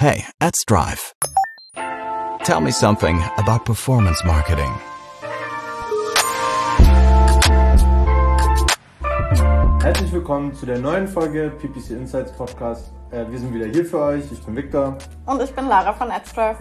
Hey, 0.00 0.26
at 0.40 0.54
Strive. 0.54 1.12
Tell 2.44 2.60
me 2.60 2.70
something 2.70 3.20
about 3.36 3.64
performance 3.64 4.24
marketing. 4.24 4.70
Herzlich 9.82 10.12
willkommen 10.12 10.54
zu 10.54 10.66
der 10.66 10.78
neuen 10.78 11.08
Folge 11.08 11.50
PPC 11.58 11.90
Insights 11.90 12.30
Podcast. 12.30 12.92
Äh, 13.10 13.28
wir 13.28 13.40
sind 13.40 13.52
wieder 13.52 13.66
hier 13.66 13.84
für 13.84 13.98
euch. 13.98 14.22
Ich 14.30 14.40
bin 14.44 14.54
Victor. 14.54 14.96
Und 15.26 15.42
ich 15.42 15.52
bin 15.52 15.66
Lara 15.66 15.92
von 15.92 16.12
AdStrive. 16.12 16.58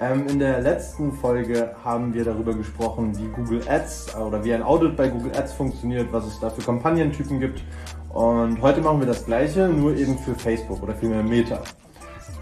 Ähm, 0.00 0.26
in 0.26 0.40
der 0.40 0.60
letzten 0.60 1.12
Folge 1.12 1.76
haben 1.84 2.12
wir 2.12 2.24
darüber 2.24 2.54
gesprochen, 2.54 3.16
wie 3.16 3.28
Google 3.28 3.60
Ads 3.68 4.16
oder 4.16 4.42
wie 4.42 4.52
ein 4.52 4.64
Audit 4.64 4.96
bei 4.96 5.06
Google 5.06 5.30
Ads 5.36 5.52
funktioniert, 5.52 6.12
was 6.12 6.26
es 6.26 6.40
da 6.40 6.50
für 6.50 6.62
Kampagnentypen 6.62 7.38
gibt. 7.38 7.62
Und 8.08 8.60
heute 8.60 8.80
machen 8.80 8.98
wir 8.98 9.06
das 9.06 9.24
gleiche, 9.24 9.68
nur 9.68 9.94
eben 9.96 10.18
für 10.18 10.34
Facebook 10.34 10.82
oder 10.82 10.96
vielmehr 10.96 11.22
Meta. 11.22 11.62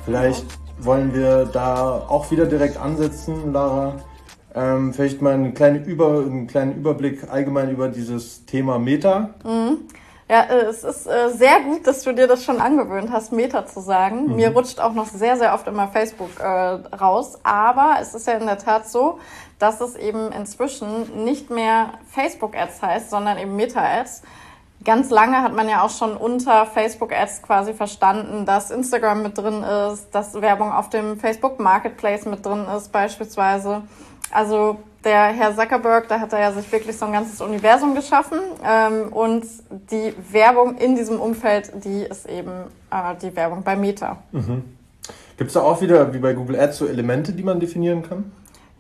Vielleicht 0.05 0.47
wollen 0.79 1.15
wir 1.15 1.45
da 1.45 2.05
auch 2.09 2.31
wieder 2.31 2.47
direkt 2.47 2.77
ansetzen, 2.77 3.53
Lara. 3.53 4.01
Ähm, 4.55 4.93
vielleicht 4.93 5.23
mal 5.23 5.35
eine 5.35 5.53
kleine 5.53 5.79
Über, 5.79 6.19
einen 6.19 6.47
kleinen 6.47 6.75
Überblick 6.75 7.31
allgemein 7.31 7.71
über 7.71 7.89
dieses 7.89 8.45
Thema 8.45 8.79
Meta. 8.79 9.31
Mhm. 9.45 9.79
Ja, 10.29 10.43
äh, 10.45 10.65
es 10.65 10.83
ist 10.83 11.07
äh, 11.07 11.31
sehr 11.31 11.61
gut, 11.61 11.87
dass 11.87 12.03
du 12.03 12.13
dir 12.13 12.27
das 12.27 12.45
schon 12.45 12.61
angewöhnt 12.61 13.11
hast, 13.13 13.33
Meta 13.33 13.67
zu 13.67 13.81
sagen. 13.81 14.29
Mhm. 14.29 14.37
Mir 14.37 14.53
rutscht 14.53 14.81
auch 14.81 14.93
noch 14.93 15.07
sehr, 15.07 15.37
sehr 15.37 15.55
oft 15.55 15.67
immer 15.69 15.89
Facebook 15.89 16.41
äh, 16.41 16.47
raus. 16.47 17.39
Aber 17.43 17.97
es 18.01 18.15
ist 18.15 18.27
ja 18.27 18.35
in 18.35 18.47
der 18.47 18.59
Tat 18.59 18.89
so, 18.89 19.19
dass 19.59 19.81
es 19.81 19.95
eben 19.95 20.33
inzwischen 20.33 21.25
nicht 21.25 21.51
mehr 21.51 21.93
Facebook-Ads 22.11 22.83
heißt, 22.83 23.11
sondern 23.11 23.39
eben 23.39 23.55
Meta-Ads. 23.57 24.23
Ganz 24.85 25.11
lange 25.11 25.43
hat 25.43 25.55
man 25.55 25.69
ja 25.69 25.83
auch 25.83 25.91
schon 25.91 26.17
unter 26.17 26.67
Facebook-Ads 26.67 27.43
quasi 27.43 27.75
verstanden, 27.75 28.47
dass 28.47 28.71
Instagram 28.71 29.23
mit 29.23 29.39
drin 29.39 29.63
ist, 29.63 30.09
dass 30.13 30.41
Werbung 30.41 30.73
auf 30.73 30.89
dem 30.89 31.19
Facebook 31.21 31.61
Marketplace 31.61 32.25
mit 32.25 32.45
drin 32.45 32.67
ist 32.77 32.91
beispielsweise. 32.91 33.83
Also 34.31 34.79
der 35.05 35.27
Herr 35.27 35.55
Zuckerberg, 35.55 36.09
da 36.09 36.21
hat 36.21 36.33
er 36.33 36.41
ja 36.41 36.53
sich 36.53 36.71
wirklich 36.73 36.97
so 36.97 37.07
ein 37.07 37.13
ganzes 37.13 37.41
Universum 37.41 37.95
geschaffen 37.95 38.39
ähm, 38.65 39.13
und 39.13 39.45
die 39.91 40.15
Werbung 40.31 40.77
in 40.79 40.97
diesem 40.97 41.21
Umfeld, 41.21 41.73
die 41.85 42.03
ist 42.03 42.29
eben 42.29 42.51
äh, 42.91 43.15
die 43.21 43.35
Werbung 43.37 43.63
bei 43.63 43.77
Meta. 43.77 44.19
Mhm. 44.33 44.65
Gibt 45.37 45.49
es 45.49 45.55
da 45.55 45.61
auch 45.61 45.81
wieder, 45.81 46.13
wie 46.15 46.19
bei 46.19 46.35
Google 46.35 46.59
Ads, 46.59 46.79
so 46.79 46.87
Elemente, 46.87 47.33
die 47.33 47.43
man 47.43 47.59
definieren 47.59 48.03
kann? 48.03 48.33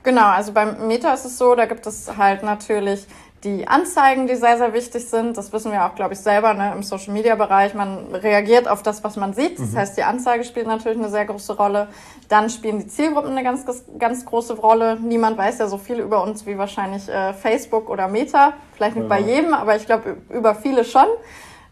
Genau, 0.04 0.26
also 0.26 0.52
beim 0.52 0.86
Meta 0.88 1.12
ist 1.14 1.24
es 1.24 1.38
so, 1.38 1.54
da 1.54 1.66
gibt 1.66 1.86
es 1.86 2.16
halt 2.16 2.42
natürlich 2.42 3.06
die 3.44 3.66
Anzeigen, 3.66 4.28
die 4.28 4.36
sehr, 4.36 4.56
sehr 4.56 4.72
wichtig 4.72 5.08
sind. 5.08 5.36
Das 5.36 5.52
wissen 5.52 5.72
wir 5.72 5.84
auch, 5.84 5.96
glaube 5.96 6.14
ich, 6.14 6.20
selber 6.20 6.54
ne, 6.54 6.72
im 6.76 6.82
Social-Media-Bereich. 6.82 7.74
Man 7.74 8.14
reagiert 8.14 8.68
auf 8.68 8.82
das, 8.82 9.02
was 9.02 9.16
man 9.16 9.34
sieht. 9.34 9.58
Das 9.58 9.72
mhm. 9.72 9.76
heißt, 9.78 9.96
die 9.96 10.04
Anzeige 10.04 10.44
spielt 10.44 10.68
natürlich 10.68 10.98
eine 10.98 11.10
sehr 11.10 11.24
große 11.24 11.56
Rolle. 11.56 11.88
Dann 12.28 12.50
spielen 12.50 12.78
die 12.78 12.86
Zielgruppen 12.86 13.32
eine 13.32 13.42
ganz, 13.42 13.64
ganz 13.98 14.24
große 14.24 14.54
Rolle. 14.54 14.96
Niemand 15.00 15.36
weiß 15.38 15.58
ja 15.58 15.66
so 15.66 15.76
viel 15.78 15.98
über 15.98 16.22
uns 16.22 16.46
wie 16.46 16.56
wahrscheinlich 16.56 17.08
äh, 17.08 17.34
Facebook 17.34 17.90
oder 17.90 18.06
Meta. 18.06 18.54
Vielleicht 18.74 18.94
nicht 18.94 19.04
ja. 19.04 19.08
bei 19.08 19.20
jedem, 19.20 19.54
aber 19.54 19.74
ich 19.74 19.86
glaube, 19.86 20.18
über 20.30 20.54
viele 20.54 20.84
schon. 20.84 21.06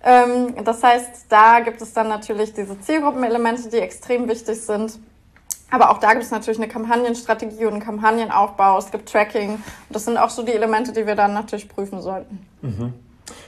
Ähm, 0.03 0.55
das 0.65 0.83
heißt, 0.83 1.27
da 1.29 1.61
gibt 1.61 1.81
es 1.83 1.93
dann 1.93 2.09
natürlich 2.09 2.53
diese 2.53 2.81
Zielgruppenelemente, 2.81 3.69
die 3.69 3.79
extrem 3.79 4.29
wichtig 4.29 4.61
sind. 4.61 4.99
Aber 5.71 5.91
auch 5.91 5.99
da 5.99 6.13
gibt 6.13 6.25
es 6.25 6.31
natürlich 6.31 6.59
eine 6.59 6.69
Kampagnenstrategie 6.69 7.67
und 7.67 7.75
einen 7.75 7.83
Kampagnenaufbau. 7.83 8.79
Es 8.79 8.91
gibt 8.91 9.09
Tracking. 9.11 9.53
Und 9.53 9.63
das 9.91 10.05
sind 10.05 10.19
auch 10.19 10.31
so 10.31 10.43
die 10.43 10.53
Elemente, 10.53 10.93
die 10.93 11.07
wir 11.07 11.15
dann 11.15 11.35
natürlich 11.35 11.69
prüfen 11.69 12.01
sollten. 12.03 12.47
Mhm. 12.63 12.95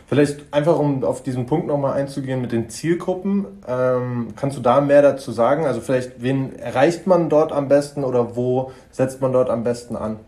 Vielleicht 0.07 0.53
einfach, 0.53 0.79
um 0.79 1.05
auf 1.05 1.23
diesen 1.23 1.47
Punkt 1.47 1.67
nochmal 1.67 1.95
einzugehen 1.95 2.41
mit 2.41 2.53
den 2.53 2.69
Zielgruppen. 2.69 3.47
Ähm, 3.67 4.35
kannst 4.37 4.57
du 4.57 4.61
da 4.61 4.81
mehr 4.81 5.03
dazu 5.03 5.33
sagen? 5.33 5.67
Also 5.67 5.81
vielleicht, 5.81 6.23
wen 6.23 6.55
erreicht 6.57 7.07
man 7.07 7.29
dort 7.29 7.53
am 7.53 7.69
besten 7.69 8.05
oder 8.05 8.37
wo 8.37 8.73
setzt 8.91 9.21
man 9.21 9.33
dort 9.33 9.51
am 9.51 9.65
besten 9.65 9.97
an? 9.97 10.21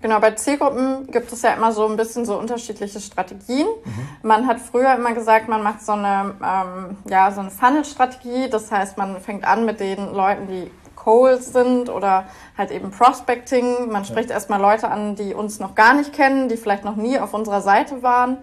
Genau, 0.00 0.20
bei 0.20 0.32
Zielgruppen 0.32 1.10
gibt 1.10 1.32
es 1.32 1.40
ja 1.40 1.54
immer 1.54 1.72
so 1.72 1.86
ein 1.88 1.96
bisschen 1.96 2.26
so 2.26 2.38
unterschiedliche 2.38 3.00
Strategien. 3.00 3.66
Mhm. 3.66 4.28
Man 4.28 4.46
hat 4.46 4.60
früher 4.60 4.94
immer 4.94 5.14
gesagt, 5.14 5.48
man 5.48 5.62
macht 5.62 5.82
so 5.82 5.92
eine, 5.92 6.34
ähm, 6.44 6.98
ja, 7.08 7.32
so 7.32 7.40
eine 7.40 7.50
Funnel-Strategie. 7.50 8.50
Das 8.50 8.70
heißt, 8.70 8.98
man 8.98 9.18
fängt 9.20 9.46
an 9.46 9.64
mit 9.64 9.80
den 9.80 10.12
Leuten, 10.12 10.46
die 10.46 10.70
Cold 11.04 11.44
sind 11.44 11.90
oder 11.90 12.24
halt 12.56 12.70
eben 12.70 12.90
Prospecting. 12.90 13.90
Man 13.90 14.04
spricht 14.04 14.30
ja. 14.30 14.34
erstmal 14.34 14.60
Leute 14.60 14.90
an, 14.90 15.14
die 15.16 15.34
uns 15.34 15.60
noch 15.60 15.74
gar 15.74 15.94
nicht 15.94 16.12
kennen, 16.12 16.48
die 16.48 16.56
vielleicht 16.56 16.84
noch 16.84 16.96
nie 16.96 17.18
auf 17.18 17.34
unserer 17.34 17.60
Seite 17.60 18.02
waren. 18.02 18.38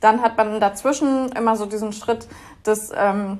Dann 0.00 0.22
hat 0.22 0.36
man 0.36 0.60
dazwischen 0.60 1.30
immer 1.32 1.56
so 1.56 1.66
diesen 1.66 1.92
Schritt 1.92 2.26
des 2.66 2.90
ähm, 2.96 3.38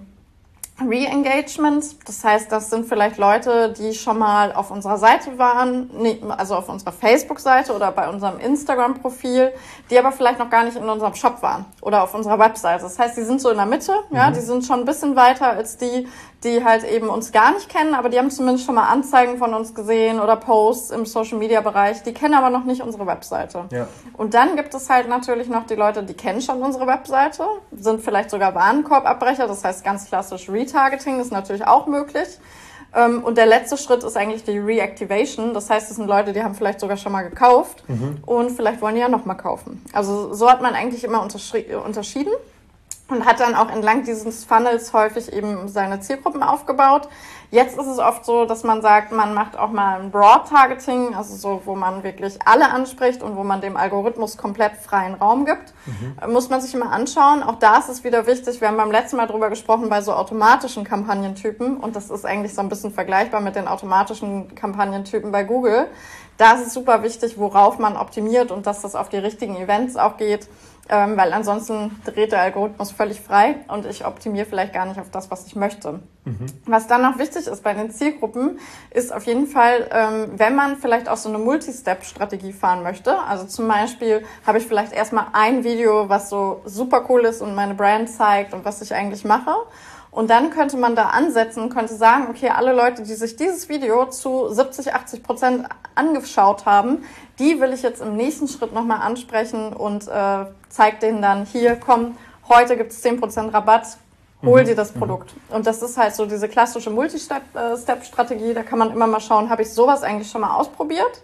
Re-Engagement. 0.80 2.08
Das 2.08 2.24
heißt, 2.24 2.50
das 2.50 2.70
sind 2.70 2.86
vielleicht 2.86 3.18
Leute, 3.18 3.72
die 3.72 3.94
schon 3.94 4.18
mal 4.18 4.52
auf 4.52 4.70
unserer 4.70 4.98
Seite 4.98 5.38
waren, 5.38 5.90
also 6.36 6.56
auf 6.56 6.68
unserer 6.68 6.92
Facebook-Seite 6.92 7.74
oder 7.74 7.92
bei 7.92 8.08
unserem 8.08 8.38
Instagram-Profil, 8.40 9.52
die 9.90 9.98
aber 9.98 10.12
vielleicht 10.12 10.38
noch 10.38 10.50
gar 10.50 10.64
nicht 10.64 10.76
in 10.76 10.88
unserem 10.88 11.14
Shop 11.14 11.42
waren 11.42 11.64
oder 11.82 12.02
auf 12.02 12.14
unserer 12.14 12.38
Webseite. 12.38 12.82
Das 12.82 12.98
heißt, 12.98 13.16
die 13.16 13.22
sind 13.22 13.40
so 13.40 13.50
in 13.50 13.56
der 13.56 13.66
Mitte, 13.66 13.92
mhm. 14.10 14.16
ja, 14.16 14.30
die 14.30 14.40
sind 14.40 14.64
schon 14.64 14.80
ein 14.80 14.84
bisschen 14.84 15.16
weiter 15.16 15.50
als 15.50 15.76
die, 15.76 16.08
die 16.44 16.64
halt 16.64 16.84
eben 16.84 17.08
uns 17.08 17.32
gar 17.32 17.52
nicht 17.52 17.68
kennen, 17.68 17.94
aber 17.94 18.08
die 18.08 18.18
haben 18.18 18.30
zumindest 18.30 18.64
schon 18.64 18.74
mal 18.74 18.88
Anzeigen 18.88 19.36
von 19.36 19.52
uns 19.52 19.74
gesehen 19.74 20.20
oder 20.20 20.36
Posts 20.36 20.90
im 20.92 21.04
Social-Media-Bereich. 21.04 22.02
Die 22.02 22.14
kennen 22.14 22.34
aber 22.34 22.48
noch 22.48 22.64
nicht 22.64 22.80
unsere 22.80 23.06
Webseite. 23.06 23.64
Ja. 23.70 23.88
Und 24.16 24.32
dann 24.34 24.56
gibt 24.56 24.72
es 24.74 24.88
halt 24.88 25.08
natürlich 25.08 25.48
noch 25.48 25.66
die 25.66 25.74
Leute, 25.74 26.02
die 26.02 26.14
kennen 26.14 26.40
schon 26.40 26.62
unsere 26.62 26.86
Webseite, 26.86 27.44
sind 27.72 28.00
vielleicht 28.00 28.30
sogar 28.30 28.54
Warenkorbabbrecher, 28.54 29.46
das 29.46 29.64
heißt 29.64 29.84
ganz 29.84 30.06
klassisch 30.06 30.50
Retargeting 30.70 31.20
ist 31.20 31.32
natürlich 31.32 31.66
auch 31.66 31.86
möglich. 31.86 32.28
Ähm, 32.94 33.22
und 33.22 33.38
der 33.38 33.46
letzte 33.46 33.76
Schritt 33.76 34.02
ist 34.02 34.16
eigentlich 34.16 34.44
die 34.44 34.58
Reactivation. 34.58 35.54
Das 35.54 35.70
heißt, 35.70 35.90
es 35.90 35.96
sind 35.96 36.06
Leute, 36.06 36.32
die 36.32 36.42
haben 36.42 36.54
vielleicht 36.54 36.80
sogar 36.80 36.96
schon 36.96 37.12
mal 37.12 37.22
gekauft 37.22 37.84
mhm. 37.88 38.18
und 38.26 38.50
vielleicht 38.50 38.80
wollen 38.80 38.94
die 38.94 39.00
ja 39.00 39.08
nochmal 39.08 39.36
kaufen. 39.36 39.84
Also 39.92 40.34
so 40.34 40.50
hat 40.50 40.60
man 40.60 40.74
eigentlich 40.74 41.04
immer 41.04 41.22
unterschieden 41.22 42.32
und 43.10 43.26
hat 43.26 43.40
dann 43.40 43.54
auch 43.54 43.70
entlang 43.70 44.04
dieses 44.04 44.44
Funnels 44.44 44.92
häufig 44.92 45.32
eben 45.32 45.68
seine 45.68 46.00
Zielgruppen 46.00 46.42
aufgebaut. 46.42 47.08
Jetzt 47.52 47.76
ist 47.76 47.86
es 47.86 47.98
oft 47.98 48.24
so, 48.24 48.44
dass 48.44 48.62
man 48.62 48.80
sagt, 48.80 49.10
man 49.10 49.34
macht 49.34 49.58
auch 49.58 49.70
mal 49.70 50.00
ein 50.00 50.12
Broad 50.12 50.48
Targeting, 50.48 51.16
also 51.16 51.34
so, 51.34 51.62
wo 51.64 51.74
man 51.74 52.04
wirklich 52.04 52.38
alle 52.44 52.70
anspricht 52.70 53.24
und 53.24 53.36
wo 53.36 53.42
man 53.42 53.60
dem 53.60 53.76
Algorithmus 53.76 54.36
komplett 54.36 54.76
freien 54.76 55.14
Raum 55.14 55.44
gibt. 55.44 55.74
Mhm. 55.86 56.32
Muss 56.32 56.48
man 56.48 56.60
sich 56.60 56.72
immer 56.74 56.92
anschauen. 56.92 57.42
Auch 57.42 57.56
da 57.56 57.78
ist 57.78 57.88
es 57.88 58.04
wieder 58.04 58.28
wichtig. 58.28 58.60
Wir 58.60 58.68
haben 58.68 58.76
beim 58.76 58.92
letzten 58.92 59.16
Mal 59.16 59.26
drüber 59.26 59.50
gesprochen 59.50 59.88
bei 59.88 60.00
so 60.00 60.12
automatischen 60.12 60.84
Kampagnentypen 60.84 61.78
und 61.78 61.96
das 61.96 62.10
ist 62.10 62.24
eigentlich 62.24 62.54
so 62.54 62.60
ein 62.60 62.68
bisschen 62.68 62.92
vergleichbar 62.92 63.40
mit 63.40 63.56
den 63.56 63.66
automatischen 63.66 64.54
Kampagnentypen 64.54 65.32
bei 65.32 65.42
Google. 65.42 65.88
Da 66.36 66.52
ist 66.52 66.68
es 66.68 66.72
super 66.72 67.02
wichtig, 67.02 67.36
worauf 67.36 67.78
man 67.78 67.96
optimiert 67.96 68.52
und 68.52 68.66
dass 68.66 68.80
das 68.80 68.94
auf 68.94 69.08
die 69.08 69.18
richtigen 69.18 69.56
Events 69.56 69.96
auch 69.96 70.16
geht 70.16 70.48
ähm, 70.90 71.16
weil 71.16 71.32
ansonsten 71.32 72.00
dreht 72.04 72.32
der 72.32 72.40
Algorithmus 72.42 72.90
völlig 72.90 73.20
frei 73.20 73.56
und 73.68 73.86
ich 73.86 74.04
optimiere 74.04 74.44
vielleicht 74.44 74.72
gar 74.72 74.86
nicht 74.86 74.98
auf 74.98 75.10
das, 75.10 75.30
was 75.30 75.46
ich 75.46 75.54
möchte. 75.54 76.00
Mhm. 76.24 76.46
Was 76.66 76.88
dann 76.88 77.02
noch 77.02 77.18
wichtig 77.18 77.46
ist 77.46 77.62
bei 77.62 77.74
den 77.74 77.90
Zielgruppen, 77.90 78.58
ist 78.90 79.12
auf 79.12 79.24
jeden 79.24 79.46
Fall, 79.46 79.88
ähm, 79.92 80.32
wenn 80.36 80.56
man 80.56 80.76
vielleicht 80.76 81.08
auch 81.08 81.16
so 81.16 81.28
eine 81.28 81.38
Multi-Step-Strategie 81.38 82.52
fahren 82.52 82.82
möchte. 82.82 83.18
Also 83.18 83.46
zum 83.46 83.68
Beispiel 83.68 84.24
habe 84.44 84.58
ich 84.58 84.66
vielleicht 84.66 84.92
erstmal 84.92 85.28
ein 85.32 85.62
Video, 85.62 86.08
was 86.08 86.28
so 86.28 86.60
super 86.64 87.06
cool 87.08 87.24
ist 87.24 87.40
und 87.40 87.54
meine 87.54 87.74
Brand 87.74 88.10
zeigt 88.10 88.52
und 88.52 88.64
was 88.64 88.82
ich 88.82 88.92
eigentlich 88.92 89.24
mache. 89.24 89.54
Und 90.10 90.28
dann 90.28 90.50
könnte 90.50 90.76
man 90.76 90.96
da 90.96 91.10
ansetzen, 91.10 91.70
könnte 91.70 91.94
sagen, 91.94 92.26
okay, 92.30 92.50
alle 92.50 92.72
Leute, 92.72 93.02
die 93.02 93.14
sich 93.14 93.36
dieses 93.36 93.68
Video 93.68 94.06
zu 94.06 94.48
70, 94.48 94.92
80 94.92 95.22
Prozent 95.22 95.68
angeschaut 95.94 96.66
haben, 96.66 97.04
die 97.38 97.60
will 97.60 97.72
ich 97.72 97.82
jetzt 97.82 98.02
im 98.02 98.16
nächsten 98.16 98.48
Schritt 98.48 98.72
nochmal 98.72 99.00
ansprechen 99.02 99.72
und 99.72 100.08
äh, 100.08 100.46
zeige 100.68 100.98
denen 100.98 101.22
dann, 101.22 101.44
hier, 101.44 101.76
komm, 101.76 102.16
heute 102.48 102.76
gibt 102.76 102.90
es 102.90 103.02
10 103.02 103.20
Prozent 103.20 103.54
Rabatt, 103.54 103.98
hol 104.42 104.62
mhm. 104.62 104.66
dir 104.66 104.74
das 104.74 104.94
mhm. 104.94 104.98
Produkt. 104.98 105.34
Mhm. 105.34 105.56
Und 105.56 105.66
das 105.66 105.80
ist 105.80 105.96
halt 105.96 106.14
so 106.14 106.26
diese 106.26 106.48
klassische 106.48 106.90
Multi-Step-Strategie. 106.90 108.52
Da 108.52 108.64
kann 108.64 108.80
man 108.80 108.90
immer 108.90 109.06
mal 109.06 109.20
schauen, 109.20 109.48
habe 109.48 109.62
ich 109.62 109.72
sowas 109.72 110.02
eigentlich 110.02 110.30
schon 110.30 110.40
mal 110.40 110.56
ausprobiert? 110.56 111.22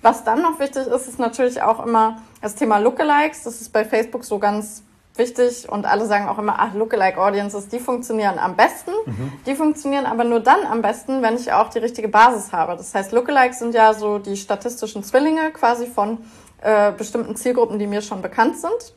Was 0.00 0.24
dann 0.24 0.42
noch 0.42 0.58
wichtig 0.58 0.86
ist, 0.86 1.06
ist 1.06 1.18
natürlich 1.18 1.62
auch 1.62 1.84
immer 1.84 2.22
das 2.40 2.54
Thema 2.54 2.78
Lookalikes. 2.78 3.44
Das 3.44 3.60
ist 3.60 3.72
bei 3.72 3.84
Facebook 3.84 4.24
so 4.24 4.38
ganz 4.38 4.82
wichtig 5.16 5.68
und 5.68 5.84
alle 5.84 6.06
sagen 6.06 6.28
auch 6.28 6.38
immer, 6.38 6.56
ach, 6.58 6.74
Lookalike 6.74 7.20
Audiences, 7.20 7.68
die 7.68 7.78
funktionieren 7.78 8.38
am 8.38 8.56
besten. 8.56 8.92
Mhm. 9.04 9.32
Die 9.46 9.54
funktionieren 9.54 10.06
aber 10.06 10.24
nur 10.24 10.40
dann 10.40 10.64
am 10.64 10.82
besten, 10.82 11.22
wenn 11.22 11.36
ich 11.36 11.52
auch 11.52 11.68
die 11.68 11.78
richtige 11.78 12.08
Basis 12.08 12.52
habe. 12.52 12.76
Das 12.76 12.94
heißt, 12.94 13.12
Lookalikes 13.12 13.58
sind 13.58 13.74
ja 13.74 13.92
so 13.94 14.18
die 14.18 14.36
statistischen 14.36 15.04
Zwillinge 15.04 15.50
quasi 15.50 15.86
von 15.86 16.18
äh, 16.62 16.92
bestimmten 16.92 17.36
Zielgruppen, 17.36 17.78
die 17.78 17.86
mir 17.86 18.02
schon 18.02 18.22
bekannt 18.22 18.58
sind. 18.58 18.94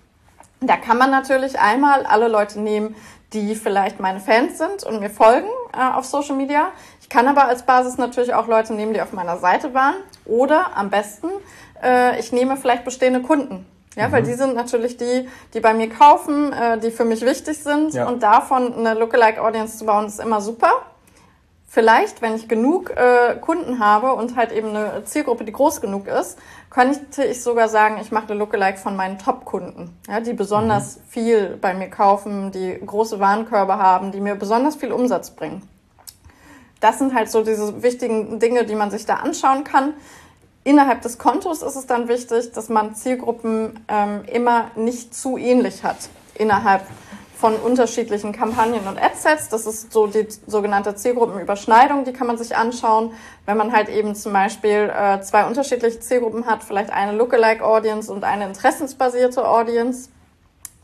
Da 0.62 0.77
kann 0.77 0.97
man 0.97 1.12
natürlich 1.12 1.59
einmal 1.59 2.06
alle 2.06 2.27
Leute 2.27 2.59
nehmen, 2.62 2.95
die 3.33 3.56
vielleicht 3.56 4.00
meine 4.00 4.21
Fans 4.21 4.57
sind 4.57 4.83
und 4.83 5.01
mir 5.01 5.09
folgen 5.09 5.50
äh, 5.73 5.95
auf 5.95 6.06
Social 6.06 6.38
Media. 6.38 6.69
Ich 7.01 7.09
kann 7.09 7.27
aber 7.27 7.45
als 7.45 7.63
Basis 7.63 7.97
natürlich 7.97 8.33
auch 8.33 8.47
Leute 8.47 8.73
nehmen, 8.73 8.94
die 8.94 9.01
auf 9.01 9.12
meiner 9.12 9.38
Seite 9.38 9.73
waren. 9.73 9.95
Oder 10.23 10.77
am 10.77 10.89
besten, 10.89 11.27
äh, 11.83 12.17
ich 12.19 12.31
nehme 12.31 12.56
vielleicht 12.56 12.85
bestehende 12.85 13.21
Kunden 13.21 13.65
ja, 13.95 14.07
mhm. 14.07 14.12
weil 14.12 14.24
die 14.24 14.33
sind 14.33 14.56
natürlich 14.56 14.97
die, 14.97 15.27
die 15.53 15.59
bei 15.59 15.74
mir 15.74 15.89
kaufen, 15.89 16.53
äh, 16.53 16.77
die 16.80 16.92
für 16.92 17.06
mich 17.06 17.21
wichtig 17.21 17.59
sind. 17.59 17.94
Ja. 17.94 18.07
Und 18.07 18.24
davon 18.24 18.74
eine 18.74 18.94
Lookalike 18.94 19.42
Audience 19.42 19.77
zu 19.77 19.86
bauen, 19.86 20.06
ist 20.07 20.19
immer 20.19 20.42
super. 20.42 20.71
vielleicht, 21.75 22.21
wenn 22.21 22.36
ich 22.36 22.47
genug 22.47 22.92
äh, 22.92 23.36
Kunden 23.36 23.80
habe 23.80 24.13
und 24.13 24.38
halt 24.38 24.53
eben 24.53 24.69
eine 24.69 25.03
Zielgruppe, 25.03 25.44
die 25.44 25.51
groß 25.51 25.81
genug 25.81 26.07
ist, 26.07 26.39
könnte 26.69 27.25
ich 27.25 27.44
sogar 27.44 27.68
sagen, 27.68 27.97
ich 28.01 28.13
mache 28.13 28.30
eine 28.30 28.39
Lookalike 28.39 28.77
von 28.77 28.95
meinen 28.95 29.19
Top-Kunden, 29.19 29.94
ja, 30.07 30.21
die 30.21 30.31
besonders 30.31 30.95
mhm. 30.95 31.01
viel 31.09 31.57
bei 31.59 31.74
mir 31.74 31.89
kaufen, 31.89 32.53
die 32.53 32.80
große 32.86 33.19
Warenkörbe 33.19 33.77
haben, 33.77 34.13
die 34.13 34.21
mir 34.21 34.36
besonders 34.36 34.77
viel 34.77 34.94
Umsatz 34.94 35.31
bringen. 35.31 35.68
Das 36.80 36.98
sind 37.00 37.13
halt 37.13 37.30
so 37.30 37.44
diese 37.44 37.83
wichtigen 37.83 38.39
Dinge, 38.39 38.63
die 38.63 38.75
man 38.75 38.89
sich 38.89 39.06
da 39.06 39.15
anschauen 39.15 39.65
kann. 39.65 39.95
Innerhalb 40.65 41.03
des 41.03 41.19
Kontos 41.19 41.62
ist 41.62 41.75
es 41.75 41.85
dann 41.85 42.07
wichtig, 42.07 42.51
dass 42.53 42.69
man 42.69 42.95
Zielgruppen 42.95 43.79
ähm, 43.88 44.23
immer 44.25 44.71
nicht 44.75 45.13
zu 45.13 45.38
ähnlich 45.38 45.83
hat 45.83 46.09
innerhalb 46.33 46.81
von 47.38 47.56
unterschiedlichen 47.57 48.31
Kampagnen 48.31 48.88
und 48.88 49.00
Adsets. 49.00 49.50
Das 49.50 49.67
ist 49.67 49.94
so 49.94 50.07
die 50.07 50.27
sogenannte 50.47 50.95
Zielgruppenüberschneidung, 50.95 52.03
die 52.03 52.13
kann 52.13 52.25
man 52.25 52.39
sich 52.39 52.57
anschauen. 52.57 53.13
Wenn 53.45 53.57
man 53.57 53.73
halt 53.73 53.89
eben 53.89 54.15
zum 54.15 54.33
Beispiel 54.33 54.91
äh, 54.91 55.21
zwei 55.21 55.45
unterschiedliche 55.45 56.00
Zielgruppen 56.00 56.47
hat, 56.47 56.63
vielleicht 56.63 56.89
eine 56.89 57.12
Lookalike 57.12 57.63
Audience 57.63 58.12
und 58.12 58.23
eine 58.23 58.45
interessensbasierte 58.47 59.47
Audience, 59.47 60.09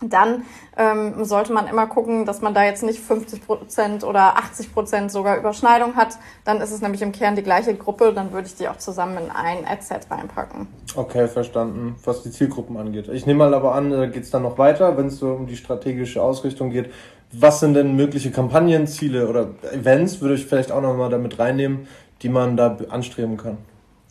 dann 0.02 0.44
ähm, 0.78 1.24
sollte 1.26 1.54
man 1.54 1.68
immer 1.68 1.88
gucken, 1.88 2.26
dass 2.26 2.42
man 2.42 2.54
da 2.54 2.64
jetzt 2.64 2.84
nicht 2.84 3.00
50 3.00 3.46
Prozent 3.46 4.04
oder 4.04 4.38
80 4.38 4.74
Prozent 4.74 5.12
sogar 5.12 5.38
Überschneidung 5.38 5.96
hat. 5.96 6.18
Dann 6.44 6.60
ist 6.60 6.72
es 6.72 6.82
nämlich 6.82 7.02
im 7.02 7.12
Kern 7.12 7.36
die 7.36 7.44
gleiche 7.44 7.76
Gruppe. 7.76 8.14
Dann 8.14 8.32
würde 8.32 8.48
ich 8.48 8.56
die 8.56 8.68
auch 8.68 8.78
zusammen 8.78 9.18
in 9.18 9.30
ein 9.30 9.66
Adset 9.66 10.08
reinpacken. 10.10 10.68
Okay, 10.96 11.28
verstanden, 11.28 11.96
was 12.04 12.24
die 12.24 12.32
Zielgruppen 12.32 12.78
angeht. 12.78 13.08
Ich 13.10 13.26
nehme 13.26 13.40
mal 13.40 13.54
aber 13.54 13.76
an, 13.76 13.92
da 13.92 14.06
geht 14.08 14.24
es 14.24 14.32
dann 14.32 14.44
noch 14.44 14.58
weiter, 14.58 14.98
wenn 14.98 15.08
es 15.08 15.20
so 15.20 15.34
um 15.34 15.48
die 15.48 15.58
strategische 15.58 16.22
Ausrichtung 16.22 16.72
geht. 16.72 16.92
Was 17.34 17.62
sind 17.62 17.76
denn 17.76 17.96
mögliche 17.96 18.32
Kampagnenziele 18.32 19.28
oder 19.28 19.52
Events, 19.72 20.20
würde 20.20 20.36
ich 20.36 20.46
vielleicht 20.46 20.72
auch 20.72 20.82
nochmal 20.82 21.10
damit 21.10 21.40
reinnehmen, 21.40 21.88
die 22.22 22.30
man 22.30 22.58
da 22.58 22.78
anstreben 22.90 23.38
kann? 23.38 23.58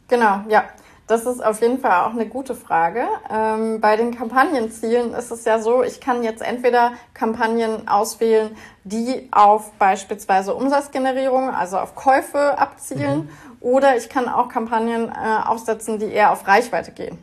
Genau, 0.09 0.41
ja. 0.49 0.65
Das 1.11 1.27
ist 1.27 1.45
auf 1.45 1.61
jeden 1.61 1.81
Fall 1.81 2.07
auch 2.07 2.13
eine 2.13 2.27
gute 2.27 2.55
Frage. 2.55 3.05
Ähm, 3.29 3.81
bei 3.81 3.97
den 3.97 4.17
Kampagnenzielen 4.17 5.13
ist 5.13 5.33
es 5.33 5.45
ja 5.45 5.59
so, 5.59 5.83
ich 5.83 6.01
kann 6.01 6.23
jetzt 6.23 6.41
entweder 6.41 6.93
Kampagnen 7.15 7.89
auswählen, 7.89 8.57
die 8.85 9.29
auf 9.33 9.73
beispielsweise 9.73 10.55
Umsatzgenerierung, 10.55 11.51
also 11.51 11.79
auf 11.79 11.97
Käufe 11.97 12.57
abzielen, 12.57 13.23
mhm. 13.23 13.29
oder 13.59 13.97
ich 13.97 14.09
kann 14.09 14.29
auch 14.29 14.49
Kampagnen 14.49 15.09
äh, 15.09 15.49
aufsetzen, 15.49 15.99
die 15.99 16.13
eher 16.13 16.31
auf 16.31 16.47
Reichweite 16.47 16.93
gehen. 16.93 17.19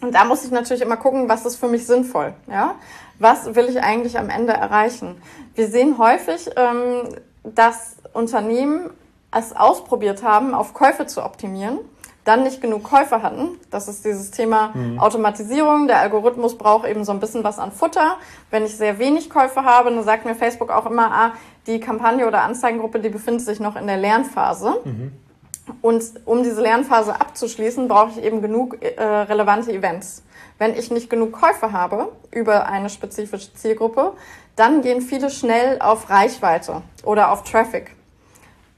Und 0.00 0.14
da 0.14 0.24
muss 0.24 0.44
ich 0.44 0.52
natürlich 0.52 0.82
immer 0.82 0.96
gucken, 0.96 1.28
was 1.28 1.44
ist 1.44 1.56
für 1.56 1.66
mich 1.66 1.84
sinnvoll. 1.84 2.34
Ja? 2.46 2.76
Was 3.18 3.56
will 3.56 3.68
ich 3.68 3.82
eigentlich 3.82 4.16
am 4.16 4.30
Ende 4.30 4.52
erreichen? 4.52 5.20
Wir 5.56 5.66
sehen 5.66 5.98
häufig, 5.98 6.50
ähm, 6.54 7.16
dass 7.42 7.96
Unternehmen 8.12 8.90
es 9.32 9.56
ausprobiert 9.56 10.22
haben, 10.22 10.54
auf 10.54 10.72
Käufe 10.72 11.06
zu 11.06 11.24
optimieren 11.24 11.80
dann 12.24 12.44
nicht 12.44 12.60
genug 12.60 12.84
Käufer 12.84 13.22
hatten. 13.22 13.58
Das 13.70 13.88
ist 13.88 14.04
dieses 14.04 14.30
Thema 14.30 14.70
mhm. 14.74 14.98
Automatisierung. 14.98 15.88
Der 15.88 16.00
Algorithmus 16.00 16.56
braucht 16.56 16.86
eben 16.86 17.04
so 17.04 17.12
ein 17.12 17.20
bisschen 17.20 17.42
was 17.42 17.58
an 17.58 17.72
Futter. 17.72 18.16
Wenn 18.50 18.64
ich 18.64 18.76
sehr 18.76 18.98
wenig 18.98 19.28
Käufe 19.28 19.64
habe, 19.64 19.90
dann 19.90 20.04
sagt 20.04 20.24
mir 20.24 20.34
Facebook 20.34 20.70
auch 20.70 20.86
immer, 20.86 21.10
ah, 21.10 21.32
die 21.66 21.80
Kampagne 21.80 22.26
oder 22.26 22.42
Anzeigengruppe, 22.42 23.00
die 23.00 23.08
befindet 23.08 23.44
sich 23.44 23.60
noch 23.60 23.76
in 23.76 23.86
der 23.86 23.96
Lernphase. 23.96 24.76
Mhm. 24.84 25.12
Und 25.80 26.04
um 26.24 26.42
diese 26.42 26.60
Lernphase 26.60 27.20
abzuschließen, 27.20 27.88
brauche 27.88 28.10
ich 28.10 28.24
eben 28.24 28.42
genug 28.42 28.82
äh, 28.82 29.02
relevante 29.02 29.72
Events. 29.72 30.22
Wenn 30.58 30.74
ich 30.74 30.90
nicht 30.90 31.10
genug 31.10 31.32
Käufe 31.32 31.72
habe 31.72 32.12
über 32.30 32.66
eine 32.66 32.88
spezifische 32.88 33.52
Zielgruppe, 33.54 34.12
dann 34.54 34.82
gehen 34.82 35.00
viele 35.00 35.30
schnell 35.30 35.80
auf 35.80 36.10
Reichweite 36.10 36.82
oder 37.04 37.32
auf 37.32 37.42
Traffic 37.44 37.96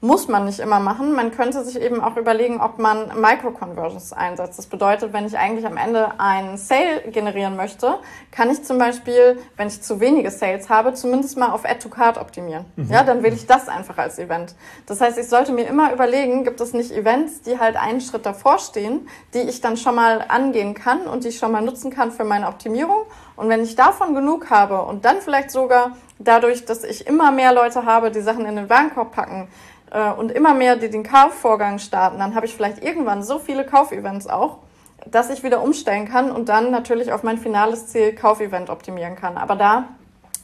muss 0.05 0.27
man 0.27 0.45
nicht 0.45 0.59
immer 0.59 0.79
machen. 0.79 1.13
Man 1.13 1.31
könnte 1.31 1.63
sich 1.65 1.81
eben 1.81 1.99
auch 1.99 2.15
überlegen, 2.15 2.61
ob 2.61 2.77
man 2.77 3.19
Micro-Conversions 3.19 4.13
einsetzt. 4.13 4.59
Das 4.59 4.67
bedeutet, 4.67 5.13
wenn 5.13 5.25
ich 5.25 5.37
eigentlich 5.37 5.65
am 5.65 5.77
Ende 5.77 6.19
einen 6.19 6.57
Sale 6.57 7.01
generieren 7.11 7.55
möchte, 7.55 7.97
kann 8.31 8.51
ich 8.51 8.63
zum 8.63 8.77
Beispiel, 8.77 9.39
wenn 9.57 9.67
ich 9.67 9.81
zu 9.81 9.99
wenige 9.99 10.29
Sales 10.29 10.69
habe, 10.69 10.93
zumindest 10.93 11.37
mal 11.37 11.49
auf 11.49 11.65
Add-to-Card 11.65 12.19
optimieren. 12.19 12.65
Mhm. 12.75 12.91
Ja, 12.91 13.03
dann 13.03 13.23
wähle 13.23 13.35
ich 13.35 13.47
das 13.47 13.67
einfach 13.67 13.97
als 13.97 14.19
Event. 14.19 14.53
Das 14.85 15.01
heißt, 15.01 15.17
ich 15.17 15.27
sollte 15.27 15.51
mir 15.51 15.67
immer 15.67 15.91
überlegen, 15.91 16.43
gibt 16.43 16.61
es 16.61 16.73
nicht 16.73 16.91
Events, 16.91 17.41
die 17.41 17.59
halt 17.59 17.75
einen 17.75 17.99
Schritt 17.99 18.27
davor 18.27 18.59
stehen, 18.59 19.07
die 19.33 19.39
ich 19.39 19.61
dann 19.61 19.75
schon 19.75 19.95
mal 19.95 20.23
angehen 20.27 20.75
kann 20.75 21.07
und 21.07 21.23
die 21.23 21.29
ich 21.29 21.39
schon 21.39 21.51
mal 21.51 21.61
nutzen 21.61 21.89
kann 21.89 22.11
für 22.11 22.25
meine 22.25 22.47
Optimierung. 22.47 23.05
Und 23.35 23.49
wenn 23.49 23.63
ich 23.63 23.75
davon 23.75 24.13
genug 24.13 24.51
habe 24.51 24.83
und 24.83 25.03
dann 25.03 25.19
vielleicht 25.19 25.49
sogar 25.51 25.97
dadurch, 26.19 26.65
dass 26.65 26.83
ich 26.83 27.07
immer 27.07 27.31
mehr 27.31 27.53
Leute 27.53 27.85
habe, 27.85 28.11
die 28.11 28.21
Sachen 28.21 28.45
in 28.45 28.55
den 28.55 28.69
Warenkorb 28.69 29.11
packen, 29.11 29.49
äh, 29.91 30.11
und 30.11 30.31
immer 30.31 30.53
mehr, 30.53 30.75
die 30.75 30.89
den 30.89 31.03
Kaufvorgang 31.03 31.79
starten, 31.79 32.19
dann 32.19 32.35
habe 32.35 32.45
ich 32.45 32.55
vielleicht 32.55 32.83
irgendwann 32.83 33.23
so 33.23 33.39
viele 33.39 33.65
Kaufevents 33.65 34.27
auch, 34.27 34.59
dass 35.05 35.29
ich 35.29 35.43
wieder 35.43 35.61
umstellen 35.61 36.07
kann 36.07 36.31
und 36.31 36.49
dann 36.49 36.71
natürlich 36.71 37.11
auf 37.11 37.23
mein 37.23 37.37
finales 37.37 37.87
Ziel 37.87 38.13
Kaufevent 38.13 38.69
optimieren 38.69 39.15
kann. 39.15 39.37
Aber 39.37 39.55
da 39.55 39.89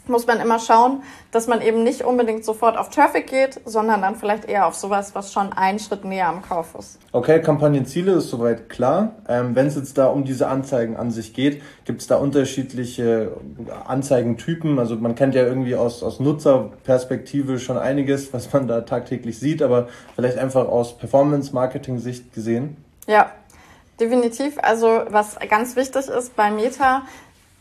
muss 0.07 0.27
man 0.27 0.39
immer 0.39 0.59
schauen, 0.59 1.03
dass 1.31 1.47
man 1.47 1.61
eben 1.61 1.83
nicht 1.83 2.03
unbedingt 2.03 2.43
sofort 2.43 2.77
auf 2.77 2.89
Traffic 2.89 3.27
geht, 3.27 3.61
sondern 3.65 4.01
dann 4.01 4.15
vielleicht 4.15 4.45
eher 4.45 4.67
auf 4.67 4.75
sowas, 4.75 5.15
was 5.15 5.31
schon 5.31 5.53
einen 5.53 5.79
Schritt 5.79 6.05
näher 6.05 6.27
am 6.27 6.41
Kauf 6.41 6.75
ist. 6.77 6.99
Okay, 7.11 7.41
Kampagnenziele 7.41 8.13
ist 8.13 8.29
soweit 8.29 8.69
klar. 8.69 9.15
Ähm, 9.27 9.55
Wenn 9.55 9.67
es 9.67 9.75
jetzt 9.75 9.97
da 9.97 10.07
um 10.07 10.23
diese 10.23 10.47
Anzeigen 10.47 10.95
an 10.97 11.11
sich 11.11 11.33
geht, 11.33 11.61
gibt 11.85 12.01
es 12.01 12.07
da 12.07 12.17
unterschiedliche 12.17 13.31
Anzeigentypen. 13.87 14.79
Also 14.79 14.95
man 14.95 15.15
kennt 15.15 15.35
ja 15.35 15.43
irgendwie 15.43 15.75
aus, 15.75 16.03
aus 16.03 16.19
Nutzerperspektive 16.19 17.59
schon 17.59 17.77
einiges, 17.77 18.33
was 18.33 18.51
man 18.53 18.67
da 18.67 18.81
tagtäglich 18.81 19.39
sieht, 19.39 19.61
aber 19.61 19.87
vielleicht 20.15 20.37
einfach 20.37 20.67
aus 20.67 20.97
Performance-Marketing-Sicht 20.97 22.33
gesehen. 22.33 22.77
Ja, 23.07 23.31
definitiv. 23.99 24.57
Also 24.61 25.01
was 25.09 25.37
ganz 25.49 25.75
wichtig 25.75 26.07
ist 26.07 26.35
bei 26.35 26.51
Meta, 26.51 27.03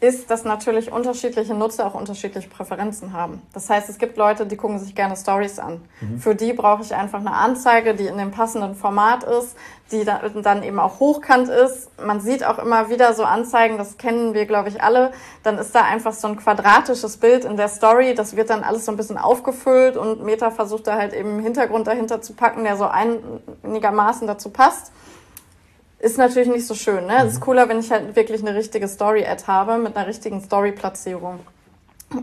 ist, 0.00 0.31
dass 0.31 0.44
natürlich 0.44 0.91
unterschiedliche 0.91 1.55
Nutzer 1.55 1.87
auch 1.87 1.94
unterschiedliche 1.94 2.49
Präferenzen 2.49 3.12
haben. 3.12 3.43
Das 3.52 3.69
heißt, 3.69 3.91
es 3.91 3.99
gibt 3.99 4.17
Leute, 4.17 4.47
die 4.47 4.56
gucken 4.56 4.79
sich 4.79 4.94
gerne 4.94 5.14
Stories 5.14 5.58
an. 5.58 5.82
Mhm. 6.00 6.19
Für 6.19 6.35
die 6.35 6.55
brauche 6.55 6.82
ich 6.82 6.94
einfach 6.94 7.20
eine 7.20 7.32
Anzeige, 7.32 7.94
die 7.94 8.06
in 8.06 8.17
dem 8.17 8.31
passenden 8.31 8.75
Format 8.75 9.25
ist, 9.25 9.56
die 9.93 10.05
dann 10.05 10.62
eben 10.62 10.79
auch 10.79 11.00
hochkant 11.00 11.49
ist. 11.49 11.91
Man 12.02 12.20
sieht 12.20 12.44
auch 12.44 12.58
immer 12.58 12.88
wieder 12.88 13.12
so 13.12 13.25
Anzeigen, 13.25 13.76
das 13.76 13.99
kennen 13.99 14.32
wir, 14.32 14.47
glaube 14.47 14.70
ich, 14.70 14.82
alle. 14.82 15.12
Dann 15.43 15.58
ist 15.58 15.75
da 15.75 15.82
einfach 15.82 16.14
so 16.14 16.29
ein 16.29 16.37
quadratisches 16.37 17.19
Bild 17.19 17.44
in 17.44 17.58
der 17.58 17.69
Story. 17.69 18.14
Das 18.14 18.37
wird 18.37 18.49
dann 18.49 18.64
alles 18.64 18.87
so 18.87 18.93
ein 18.93 18.97
bisschen 18.97 19.19
aufgefüllt 19.19 19.99
und 19.99 20.25
Meta 20.25 20.50
versucht 20.50 20.87
da 20.87 20.97
halt 20.97 21.12
eben 21.12 21.31
einen 21.31 21.43
Hintergrund 21.43 21.87
dahinter 21.87 22.23
zu 22.23 22.32
packen, 22.32 22.64
der 22.64 22.76
so 22.76 22.87
einigermaßen 22.87 24.26
dazu 24.26 24.49
passt 24.49 24.92
ist 26.00 26.19
natürlich 26.19 26.49
nicht 26.49 26.66
so 26.66 26.75
schön. 26.75 27.07
Ne? 27.07 27.21
Mhm. 27.21 27.26
Es 27.26 27.35
ist 27.35 27.40
cooler, 27.40 27.69
wenn 27.69 27.78
ich 27.78 27.92
halt 27.92 28.16
wirklich 28.16 28.40
eine 28.40 28.54
richtige 28.54 28.88
Story-Ad 28.88 29.45
habe 29.47 29.76
mit 29.78 29.95
einer 29.97 30.07
richtigen 30.07 30.40
Story-Platzierung. 30.40 31.40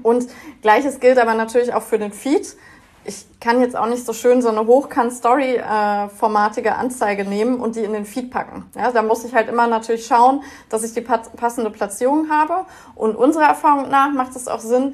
Und 0.03 0.27
gleiches 0.61 0.99
gilt 0.99 1.17
aber 1.17 1.33
natürlich 1.33 1.73
auch 1.73 1.83
für 1.83 1.97
den 1.97 2.11
Feed. 2.11 2.57
Ich 3.05 3.25
kann 3.39 3.61
jetzt 3.61 3.77
auch 3.77 3.87
nicht 3.87 4.05
so 4.05 4.11
schön 4.11 4.41
so 4.41 4.49
eine 4.49 4.67
Hochkant-Story-formatige 4.67 6.75
Anzeige 6.75 7.23
nehmen 7.23 7.61
und 7.61 7.77
die 7.77 7.85
in 7.85 7.93
den 7.93 8.03
Feed 8.05 8.31
packen. 8.31 8.65
Ja, 8.75 8.91
da 8.91 9.01
muss 9.01 9.23
ich 9.23 9.33
halt 9.33 9.47
immer 9.47 9.67
natürlich 9.67 10.05
schauen, 10.05 10.43
dass 10.67 10.83
ich 10.83 10.93
die 10.93 10.99
passende 10.99 11.69
Platzierung 11.69 12.29
habe. 12.29 12.65
Und 12.95 13.15
unserer 13.15 13.45
Erfahrung 13.45 13.89
nach 13.89 14.11
macht 14.11 14.35
es 14.35 14.49
auch 14.49 14.59
Sinn, 14.59 14.93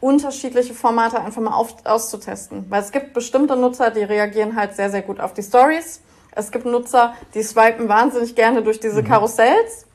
unterschiedliche 0.00 0.74
Formate 0.74 1.18
einfach 1.18 1.40
mal 1.40 1.54
auf, 1.54 1.76
auszutesten. 1.84 2.66
Weil 2.68 2.82
es 2.82 2.92
gibt 2.92 3.14
bestimmte 3.14 3.56
Nutzer, 3.56 3.90
die 3.90 4.02
reagieren 4.02 4.54
halt 4.54 4.76
sehr, 4.76 4.90
sehr 4.90 5.00
gut 5.00 5.18
auf 5.18 5.32
die 5.32 5.42
Stories 5.42 6.02
es 6.36 6.52
gibt 6.52 6.66
Nutzer, 6.66 7.14
die 7.34 7.42
swipen 7.42 7.88
wahnsinnig 7.88 8.36
gerne 8.36 8.62
durch 8.62 8.78
diese 8.78 9.02
mhm. 9.02 9.06
Karussells. 9.06 9.86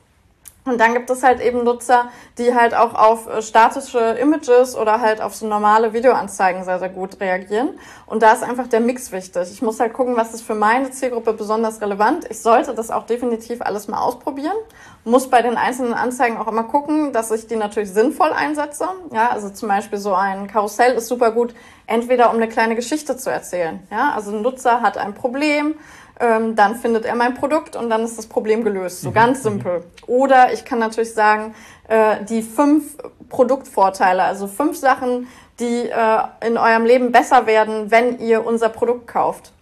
Und 0.64 0.80
dann 0.80 0.92
gibt 0.92 1.10
es 1.10 1.24
halt 1.24 1.40
eben 1.40 1.64
Nutzer, 1.64 2.10
die 2.38 2.54
halt 2.54 2.72
auch 2.72 2.94
auf 2.94 3.26
äh, 3.26 3.42
statische 3.42 3.98
Images 3.98 4.76
oder 4.76 5.00
halt 5.00 5.20
auf 5.20 5.34
so 5.34 5.46
normale 5.48 5.92
Videoanzeigen 5.92 6.62
sehr, 6.62 6.78
sehr 6.78 6.88
gut 6.88 7.18
reagieren. 7.20 7.70
Und 8.06 8.22
da 8.22 8.32
ist 8.32 8.44
einfach 8.44 8.68
der 8.68 8.78
Mix 8.78 9.10
wichtig. 9.10 9.50
Ich 9.50 9.60
muss 9.60 9.80
halt 9.80 9.92
gucken, 9.92 10.16
was 10.16 10.34
ist 10.34 10.42
für 10.42 10.54
meine 10.54 10.92
Zielgruppe 10.92 11.32
besonders 11.32 11.80
relevant. 11.80 12.26
Ich 12.30 12.40
sollte 12.40 12.74
das 12.74 12.92
auch 12.92 13.06
definitiv 13.06 13.60
alles 13.60 13.88
mal 13.88 14.00
ausprobieren. 14.00 14.56
Muss 15.04 15.28
bei 15.28 15.42
den 15.42 15.56
einzelnen 15.56 15.94
Anzeigen 15.94 16.36
auch 16.36 16.46
immer 16.46 16.62
gucken, 16.62 17.12
dass 17.12 17.32
ich 17.32 17.48
die 17.48 17.56
natürlich 17.56 17.90
sinnvoll 17.90 18.32
einsetze. 18.32 18.86
Ja, 19.12 19.30
also 19.30 19.50
zum 19.50 19.68
Beispiel 19.68 19.98
so 19.98 20.14
ein 20.14 20.46
Karussell 20.46 20.94
ist 20.94 21.08
super 21.08 21.32
gut, 21.32 21.54
entweder 21.88 22.30
um 22.30 22.36
eine 22.36 22.48
kleine 22.48 22.76
Geschichte 22.76 23.16
zu 23.16 23.30
erzählen. 23.30 23.80
Ja, 23.90 24.12
also 24.14 24.30
ein 24.30 24.42
Nutzer 24.42 24.80
hat 24.80 24.96
ein 24.96 25.14
Problem, 25.14 25.74
ähm, 26.22 26.54
dann 26.54 26.76
findet 26.76 27.04
er 27.04 27.16
mein 27.16 27.34
Produkt 27.34 27.74
und 27.74 27.90
dann 27.90 28.04
ist 28.04 28.16
das 28.16 28.26
Problem 28.26 28.62
gelöst. 28.62 29.00
So 29.00 29.10
mhm. 29.10 29.14
ganz 29.14 29.42
simpel. 29.42 29.84
Oder 30.06 30.52
ich 30.52 30.64
kann 30.64 30.78
natürlich 30.78 31.12
sagen, 31.12 31.54
äh, 31.88 32.24
die 32.24 32.42
fünf 32.42 32.96
Produktvorteile, 33.28 34.22
also 34.22 34.46
fünf 34.46 34.76
Sachen, 34.76 35.26
die 35.58 35.88
äh, 35.88 36.18
in 36.46 36.56
eurem 36.56 36.84
Leben 36.84 37.10
besser 37.10 37.46
werden, 37.46 37.90
wenn 37.90 38.20
ihr 38.20 38.46
unser 38.46 38.68
Produkt 38.68 39.08
kauft. 39.08 39.52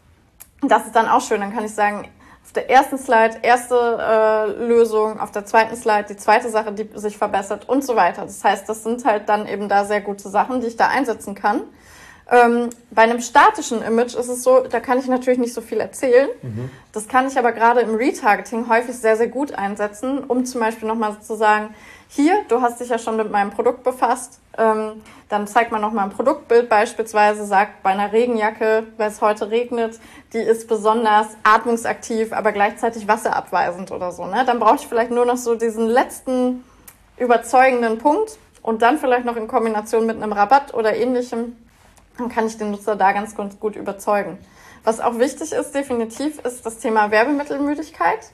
Das 0.62 0.84
ist 0.84 0.94
dann 0.94 1.08
auch 1.08 1.22
schön. 1.22 1.40
Dann 1.40 1.54
kann 1.54 1.64
ich 1.64 1.74
sagen, 1.74 2.06
auf 2.44 2.52
der 2.52 2.68
ersten 2.68 2.98
Slide 2.98 3.38
erste 3.42 3.74
äh, 3.74 4.66
Lösung, 4.66 5.18
auf 5.18 5.30
der 5.30 5.46
zweiten 5.46 5.76
Slide 5.76 6.06
die 6.10 6.16
zweite 6.16 6.50
Sache, 6.50 6.72
die 6.72 6.90
sich 6.94 7.16
verbessert 7.16 7.68
und 7.68 7.84
so 7.84 7.96
weiter. 7.96 8.22
Das 8.22 8.44
heißt, 8.44 8.68
das 8.68 8.82
sind 8.82 9.04
halt 9.06 9.28
dann 9.30 9.46
eben 9.46 9.68
da 9.68 9.84
sehr 9.86 10.02
gute 10.02 10.28
Sachen, 10.28 10.60
die 10.60 10.66
ich 10.66 10.76
da 10.76 10.88
einsetzen 10.88 11.34
kann. 11.34 11.62
Ähm, 12.30 12.70
bei 12.92 13.02
einem 13.02 13.20
statischen 13.20 13.82
Image 13.82 14.14
ist 14.14 14.28
es 14.28 14.44
so, 14.44 14.60
da 14.60 14.78
kann 14.78 14.98
ich 14.98 15.08
natürlich 15.08 15.40
nicht 15.40 15.52
so 15.52 15.60
viel 15.60 15.80
erzählen. 15.80 16.28
Mhm. 16.42 16.70
Das 16.92 17.08
kann 17.08 17.26
ich 17.26 17.36
aber 17.36 17.50
gerade 17.50 17.80
im 17.80 17.96
Retargeting 17.96 18.68
häufig 18.68 18.96
sehr, 18.96 19.16
sehr 19.16 19.26
gut 19.26 19.52
einsetzen, 19.52 20.22
um 20.24 20.44
zum 20.44 20.60
Beispiel 20.60 20.86
nochmal 20.86 21.20
zu 21.20 21.34
sagen, 21.36 21.74
hier, 22.08 22.40
du 22.48 22.60
hast 22.60 22.80
dich 22.80 22.88
ja 22.88 22.98
schon 22.98 23.16
mit 23.16 23.30
meinem 23.30 23.50
Produkt 23.50 23.82
befasst, 23.82 24.40
ähm, 24.58 25.02
dann 25.28 25.46
zeigt 25.46 25.72
man 25.72 25.80
nochmal 25.80 26.04
ein 26.04 26.10
Produktbild 26.10 26.68
beispielsweise, 26.68 27.44
sagt 27.44 27.82
bei 27.82 27.90
einer 27.90 28.12
Regenjacke, 28.12 28.84
weil 28.96 29.08
es 29.08 29.20
heute 29.20 29.50
regnet, 29.50 29.98
die 30.32 30.38
ist 30.38 30.68
besonders 30.68 31.28
atmungsaktiv, 31.42 32.32
aber 32.32 32.52
gleichzeitig 32.52 33.08
wasserabweisend 33.08 33.90
oder 33.90 34.12
so. 34.12 34.26
Ne? 34.26 34.44
Dann 34.44 34.58
brauche 34.58 34.76
ich 34.76 34.86
vielleicht 34.86 35.10
nur 35.10 35.24
noch 35.24 35.36
so 35.36 35.54
diesen 35.54 35.86
letzten 35.86 36.64
überzeugenden 37.16 37.98
Punkt 37.98 38.38
und 38.62 38.82
dann 38.82 38.98
vielleicht 38.98 39.24
noch 39.24 39.36
in 39.36 39.48
Kombination 39.48 40.06
mit 40.06 40.16
einem 40.16 40.32
Rabatt 40.32 40.74
oder 40.74 40.96
ähnlichem 40.96 41.56
dann 42.18 42.28
kann 42.28 42.46
ich 42.46 42.58
den 42.58 42.70
Nutzer 42.70 42.96
da 42.96 43.12
ganz, 43.12 43.36
ganz 43.36 43.58
gut 43.58 43.76
überzeugen. 43.76 44.38
Was 44.84 45.00
auch 45.00 45.18
wichtig 45.18 45.52
ist, 45.52 45.74
definitiv, 45.74 46.38
ist 46.40 46.64
das 46.64 46.78
Thema 46.78 47.10
Werbemittelmüdigkeit. 47.10 48.30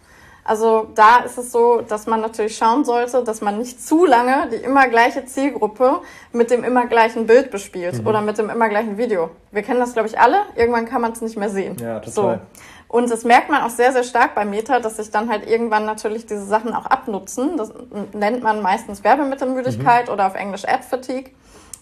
Also 0.47 0.87
da 0.95 1.19
ist 1.19 1.39
es 1.39 1.51
so, 1.51 1.81
dass 1.81 2.07
man 2.07 2.21
natürlich 2.21 2.57
schauen 2.57 2.85
sollte, 2.85 3.25
dass 3.25 3.41
man 3.41 3.59
nicht 3.59 3.85
zu 3.85 4.07
lange 4.07 4.49
die 4.53 4.57
immer 4.57 4.87
gleiche 4.87 5.25
Zielgruppe 5.25 6.01
mit 6.33 6.53
dem 6.53 6.63
immer 6.63 6.87
gleichen 6.87 7.27
Bild 7.27 7.51
bespielt 7.51 8.01
mhm. 8.01 8.07
oder 8.07 8.21
mit 8.21 8.39
dem 8.39 8.49
immer 8.49 8.69
gleichen 8.69 8.97
Video. 8.97 9.31
Wir 9.51 9.63
kennen 9.63 9.81
das, 9.81 9.93
glaube 9.93 10.09
ich, 10.09 10.21
alle. 10.21 10.43
Irgendwann 10.55 10.87
kann 10.87 11.03
man 11.03 11.13
es 11.13 11.21
nicht 11.21 11.37
mehr 11.37 11.51
sehen. 11.51 11.77
Ja, 11.81 11.99
total. 11.99 12.13
So. 12.13 12.41
Und 12.89 13.11
das 13.11 13.25
merkt 13.25 13.51
man 13.51 13.63
auch 13.63 13.71
sehr, 13.71 13.93
sehr 13.93 14.05
stark 14.05 14.37
bei 14.37 14.45
Meta, 14.45 14.79
dass 14.79 14.99
sich 14.99 15.11
dann 15.11 15.29
halt 15.29 15.49
irgendwann 15.49 15.85
natürlich 15.85 16.27
diese 16.27 16.45
Sachen 16.45 16.73
auch 16.73 16.87
abnutzen. 16.87 17.57
Das 17.57 17.73
nennt 18.13 18.45
man 18.45 18.63
meistens 18.63 19.03
Werbemittelmüdigkeit 19.03 20.07
mhm. 20.07 20.13
oder 20.13 20.29
auf 20.29 20.37
Englisch 20.37 20.65
Ad 20.65 20.85
Fatigue. 20.89 21.33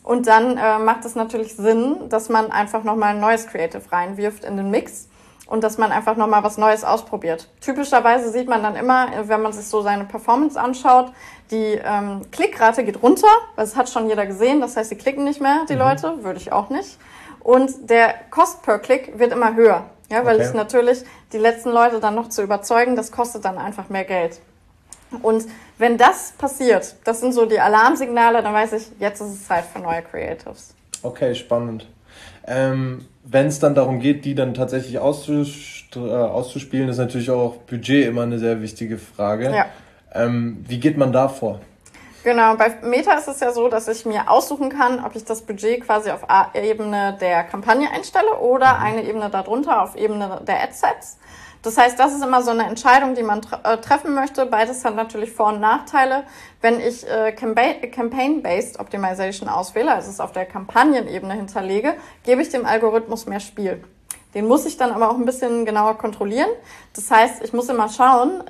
Und 0.04 0.26
dann 0.26 0.58
äh, 0.58 0.78
macht 0.78 1.04
es 1.06 1.14
natürlich 1.14 1.56
Sinn, 1.56 2.08
dass 2.10 2.28
man 2.28 2.52
einfach 2.52 2.84
nochmal 2.84 3.14
ein 3.14 3.20
neues 3.20 3.46
Creative 3.46 3.82
reinwirft 3.90 4.44
in 4.44 4.58
den 4.58 4.70
Mix 4.70 5.08
und 5.46 5.64
dass 5.64 5.78
man 5.78 5.92
einfach 5.92 6.16
nochmal 6.16 6.44
was 6.44 6.58
Neues 6.58 6.84
ausprobiert. 6.84 7.48
Typischerweise 7.62 8.30
sieht 8.30 8.46
man 8.46 8.62
dann 8.62 8.76
immer, 8.76 9.08
wenn 9.28 9.40
man 9.40 9.52
sich 9.54 9.66
so 9.66 9.80
seine 9.80 10.04
Performance 10.04 10.60
anschaut, 10.60 11.10
die 11.50 11.80
ähm, 11.82 12.20
Klickrate 12.32 12.84
geht 12.84 13.02
runter, 13.02 13.28
weil 13.56 13.64
das 13.64 13.76
hat 13.76 13.88
schon 13.88 14.06
jeder 14.06 14.26
gesehen, 14.26 14.60
das 14.60 14.76
heißt, 14.76 14.90
sie 14.90 14.96
klicken 14.96 15.24
nicht 15.24 15.40
mehr, 15.40 15.64
die 15.70 15.74
mhm. 15.74 15.80
Leute, 15.80 16.22
würde 16.22 16.38
ich 16.38 16.52
auch 16.52 16.68
nicht. 16.68 16.98
Und 17.40 17.90
der 17.90 18.14
Cost 18.30 18.62
per 18.62 18.78
Klick 18.78 19.18
wird 19.18 19.32
immer 19.32 19.54
höher, 19.54 19.84
ja, 20.10 20.24
weil 20.26 20.36
okay. 20.36 20.44
es 20.44 20.54
natürlich 20.54 21.02
die 21.32 21.38
letzten 21.38 21.70
Leute 21.70 22.00
dann 22.00 22.14
noch 22.14 22.28
zu 22.28 22.42
überzeugen, 22.42 22.94
das 22.94 23.10
kostet 23.10 23.44
dann 23.46 23.56
einfach 23.56 23.88
mehr 23.88 24.04
Geld. 24.04 24.40
Und 25.16 25.44
wenn 25.78 25.96
das 25.98 26.32
passiert, 26.38 26.96
das 27.04 27.20
sind 27.20 27.32
so 27.32 27.46
die 27.46 27.60
Alarmsignale, 27.60 28.42
dann 28.42 28.54
weiß 28.54 28.72
ich, 28.74 28.86
jetzt 28.98 29.20
ist 29.20 29.28
es 29.28 29.46
Zeit 29.46 29.64
für 29.64 29.80
neue 29.80 30.02
Creatives. 30.02 30.74
Okay, 31.02 31.34
spannend. 31.34 31.86
Ähm, 32.46 33.06
wenn 33.24 33.46
es 33.46 33.58
dann 33.58 33.74
darum 33.74 34.00
geht, 34.00 34.24
die 34.24 34.34
dann 34.34 34.54
tatsächlich 34.54 34.98
auszus 34.98 35.84
äh, 35.96 35.98
auszuspielen, 35.98 36.88
ist 36.88 36.98
natürlich 36.98 37.30
auch 37.30 37.56
Budget 37.56 38.06
immer 38.06 38.22
eine 38.22 38.38
sehr 38.38 38.60
wichtige 38.60 38.98
Frage. 38.98 39.54
Ja. 39.54 39.66
Ähm, 40.12 40.64
wie 40.68 40.78
geht 40.78 40.96
man 40.96 41.12
da 41.12 41.28
vor? 41.28 41.60
Genau, 42.24 42.54
bei 42.56 42.74
Meta 42.80 43.12
ist 43.12 43.28
es 43.28 43.40
ja 43.40 43.52
so, 43.52 43.68
dass 43.68 43.86
ich 43.86 44.06
mir 44.06 44.30
aussuchen 44.30 44.70
kann, 44.70 45.04
ob 45.04 45.14
ich 45.14 45.26
das 45.26 45.42
Budget 45.42 45.84
quasi 45.84 46.10
auf 46.10 46.22
Ebene 46.54 47.18
der 47.20 47.44
Kampagne 47.44 47.90
einstelle 47.90 48.38
oder 48.38 48.78
mhm. 48.78 48.82
eine 48.82 49.04
Ebene 49.04 49.28
darunter 49.28 49.82
auf 49.82 49.94
Ebene 49.94 50.40
der 50.46 50.62
Adsets. 50.62 51.18
Das 51.60 51.76
heißt, 51.76 51.98
das 51.98 52.14
ist 52.14 52.24
immer 52.24 52.42
so 52.42 52.50
eine 52.50 52.64
Entscheidung, 52.64 53.14
die 53.14 53.22
man 53.22 53.42
äh, 53.62 53.76
treffen 53.76 54.14
möchte. 54.14 54.46
Beides 54.46 54.86
hat 54.86 54.96
natürlich 54.96 55.32
Vor- 55.32 55.48
und 55.48 55.60
Nachteile. 55.60 56.24
Wenn 56.62 56.80
ich 56.80 57.06
äh, 57.06 57.32
Campaign-Based 57.32 58.80
Optimization 58.80 59.50
auswähle, 59.50 59.92
also 59.92 60.10
es 60.10 60.18
auf 60.18 60.32
der 60.32 60.46
Kampagnenebene 60.46 61.34
hinterlege, 61.34 61.94
gebe 62.22 62.40
ich 62.40 62.48
dem 62.48 62.64
Algorithmus 62.64 63.26
mehr 63.26 63.40
Spiel. 63.40 63.84
Den 64.32 64.48
muss 64.48 64.64
ich 64.64 64.78
dann 64.78 64.92
aber 64.92 65.10
auch 65.10 65.16
ein 65.16 65.26
bisschen 65.26 65.66
genauer 65.66 65.98
kontrollieren. 65.98 66.50
Das 66.94 67.10
heißt, 67.10 67.44
ich 67.44 67.52
muss 67.52 67.68
immer 67.68 67.90
schauen, 67.90 68.42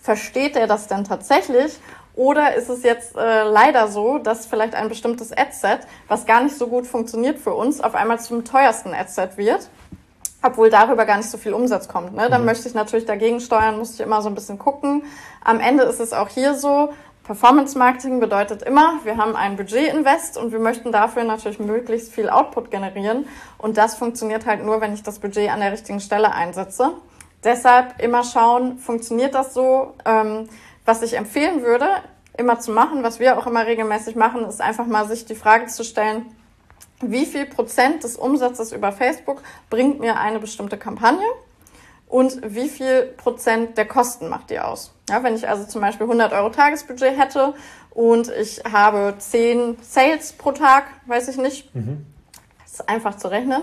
versteht 0.00 0.54
er 0.54 0.66
das 0.66 0.86
denn 0.86 1.04
tatsächlich 1.04 1.78
oder 2.16 2.54
ist 2.54 2.68
es 2.68 2.82
jetzt 2.82 3.14
äh, 3.14 3.44
leider 3.44 3.88
so, 3.88 4.18
dass 4.18 4.46
vielleicht 4.46 4.74
ein 4.74 4.88
bestimmtes 4.88 5.32
Adset, 5.32 5.80
was 6.08 6.26
gar 6.26 6.42
nicht 6.42 6.56
so 6.56 6.66
gut 6.66 6.86
funktioniert 6.86 7.38
für 7.38 7.54
uns, 7.54 7.80
auf 7.80 7.94
einmal 7.94 8.18
zum 8.18 8.44
teuersten 8.44 8.92
Adset 8.94 9.36
wird? 9.36 9.68
obwohl 10.42 10.70
darüber 10.70 11.06
gar 11.06 11.16
nicht 11.16 11.30
so 11.30 11.38
viel 11.38 11.52
Umsatz 11.52 11.88
kommt. 11.88 12.14
Ne? 12.14 12.28
Dann 12.30 12.42
mhm. 12.42 12.46
möchte 12.46 12.68
ich 12.68 12.74
natürlich 12.74 13.04
dagegen 13.04 13.40
steuern, 13.40 13.78
muss 13.78 13.94
ich 13.94 14.00
immer 14.00 14.22
so 14.22 14.28
ein 14.28 14.34
bisschen 14.36 14.58
gucken. 14.58 15.02
Am 15.42 15.58
Ende 15.58 15.82
ist 15.82 15.98
es 15.98 16.12
auch 16.12 16.28
hier 16.28 16.54
so, 16.54 16.92
Performance 17.24 17.76
Marketing 17.76 18.20
bedeutet 18.20 18.62
immer, 18.62 19.00
wir 19.02 19.16
haben 19.16 19.34
ein 19.34 19.56
Budget-Invest 19.56 20.38
und 20.38 20.52
wir 20.52 20.60
möchten 20.60 20.92
dafür 20.92 21.24
natürlich 21.24 21.58
möglichst 21.58 22.12
viel 22.12 22.30
Output 22.30 22.70
generieren. 22.70 23.26
Und 23.58 23.76
das 23.76 23.96
funktioniert 23.96 24.46
halt 24.46 24.64
nur, 24.64 24.80
wenn 24.80 24.94
ich 24.94 25.02
das 25.02 25.18
Budget 25.18 25.50
an 25.50 25.58
der 25.58 25.72
richtigen 25.72 25.98
Stelle 25.98 26.32
einsetze. 26.32 26.92
Deshalb 27.42 28.00
immer 28.00 28.22
schauen, 28.22 28.78
funktioniert 28.78 29.34
das 29.34 29.54
so? 29.54 29.94
Ähm, 30.04 30.48
was 30.86 31.02
ich 31.02 31.16
empfehlen 31.16 31.62
würde, 31.62 31.86
immer 32.38 32.58
zu 32.60 32.70
machen, 32.70 33.02
was 33.02 33.20
wir 33.20 33.38
auch 33.38 33.46
immer 33.46 33.66
regelmäßig 33.66 34.16
machen, 34.16 34.44
ist 34.46 34.60
einfach 34.60 34.86
mal 34.86 35.06
sich 35.06 35.24
die 35.24 35.34
Frage 35.34 35.66
zu 35.66 35.84
stellen, 35.84 36.26
wie 37.00 37.26
viel 37.26 37.46
Prozent 37.46 38.04
des 38.04 38.16
Umsatzes 38.16 38.72
über 38.72 38.92
Facebook 38.92 39.42
bringt 39.68 40.00
mir 40.00 40.18
eine 40.18 40.38
bestimmte 40.38 40.78
Kampagne 40.78 41.26
und 42.08 42.40
wie 42.42 42.68
viel 42.68 43.02
Prozent 43.16 43.76
der 43.76 43.86
Kosten 43.86 44.28
macht 44.28 44.50
die 44.50 44.60
aus. 44.60 44.92
Ja, 45.08 45.22
wenn 45.22 45.34
ich 45.34 45.48
also 45.48 45.64
zum 45.64 45.80
Beispiel 45.80 46.04
100 46.04 46.32
Euro 46.32 46.50
Tagesbudget 46.50 47.18
hätte 47.18 47.54
und 47.90 48.28
ich 48.28 48.62
habe 48.70 49.14
10 49.18 49.78
Sales 49.82 50.32
pro 50.32 50.52
Tag, 50.52 50.84
weiß 51.06 51.28
ich 51.28 51.36
nicht, 51.36 51.74
mhm. 51.74 52.06
ist 52.64 52.88
einfach 52.88 53.16
zu 53.16 53.28
rechnen, 53.28 53.62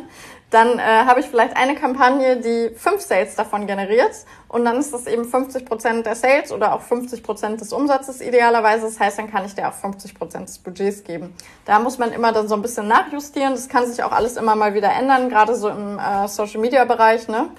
dann 0.54 0.78
äh, 0.78 0.82
habe 0.82 1.20
ich 1.20 1.26
vielleicht 1.26 1.58
eine 1.58 1.76
Kampagne, 1.76 2.38
die 2.38 2.76
fünf 2.76 3.02
Sales 3.02 3.36
davon 3.36 3.66
generiert 3.66 4.12
und 4.48 4.66
dann 4.66 4.78
ist 4.78 4.94
das 4.94 5.08
eben 5.08 5.26
50 5.26 5.66
Prozent 5.66 6.06
der 6.06 6.16
Sales 6.16 6.52
oder 6.52 6.74
auch 6.74 6.82
50 6.82 7.24
Prozent 7.24 7.60
des 7.60 7.74
Umsatzes 7.74 8.22
idealerweise. 8.22 8.86
Das 8.86 9.00
heißt, 9.00 9.18
dann 9.18 9.32
kann 9.32 9.46
ich 9.46 9.56
dir 9.56 9.68
auch 9.68 9.74
50 9.74 10.14
Prozent 10.14 10.48
des 10.48 10.60
Budgets 10.60 11.04
geben. 11.04 11.34
Da 11.66 11.80
muss 11.80 11.98
man 11.98 12.12
immer 12.12 12.32
dann 12.32 12.48
so 12.48 12.54
ein 12.54 12.62
bisschen 12.62 12.88
nachjustieren. 12.88 13.54
Das 13.54 13.68
kann 13.68 13.88
sich 13.88 14.04
auch 14.04 14.12
alles 14.12 14.38
immer 14.38 14.56
mal 14.56 14.76
wieder 14.76 14.92
ändern, 14.94 15.30
gerade 15.30 15.56
so 15.56 15.70
im 15.70 15.98
äh, 15.98 16.28
Social 16.28 16.62
Media 16.62 16.86
Bereich, 16.86 17.28
ne? 17.28 17.50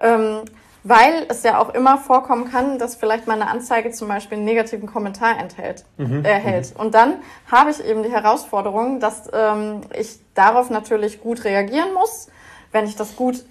Ähm, 0.00 0.40
weil 0.84 1.26
es 1.28 1.42
ja 1.42 1.58
auch 1.60 1.74
immer 1.74 1.98
vorkommen 1.98 2.50
kann, 2.50 2.78
dass 2.78 2.96
vielleicht 2.96 3.26
meine 3.26 3.48
Anzeige 3.48 3.90
zum 3.90 4.08
Beispiel 4.08 4.38
einen 4.38 4.46
negativen 4.46 4.86
Kommentar 4.86 5.38
enthält, 5.38 5.84
mhm. 5.98 6.24
erhält. 6.24 6.72
Und 6.78 6.94
dann 6.94 7.16
habe 7.50 7.70
ich 7.70 7.84
eben 7.84 8.04
die 8.04 8.10
Herausforderung, 8.10 9.00
dass 9.00 9.28
ähm, 9.34 9.82
ich 9.94 10.20
darauf 10.34 10.70
natürlich 10.70 11.20
gut 11.20 11.44
reagieren 11.44 11.92
muss 11.92 12.28
wenn 12.72 12.84
ich 12.84 12.96
das 12.96 13.16
gut 13.16 13.44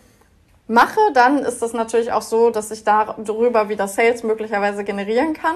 mache, 0.68 1.00
dann 1.14 1.40
ist 1.40 1.62
das 1.62 1.74
natürlich 1.74 2.12
auch 2.12 2.22
so, 2.22 2.50
dass 2.50 2.72
ich 2.72 2.84
darüber 2.84 3.70
wieder 3.70 3.88
Sales 3.88 4.24
möglicherweise 4.24 4.84
generieren 4.84 5.34
kann. 5.34 5.56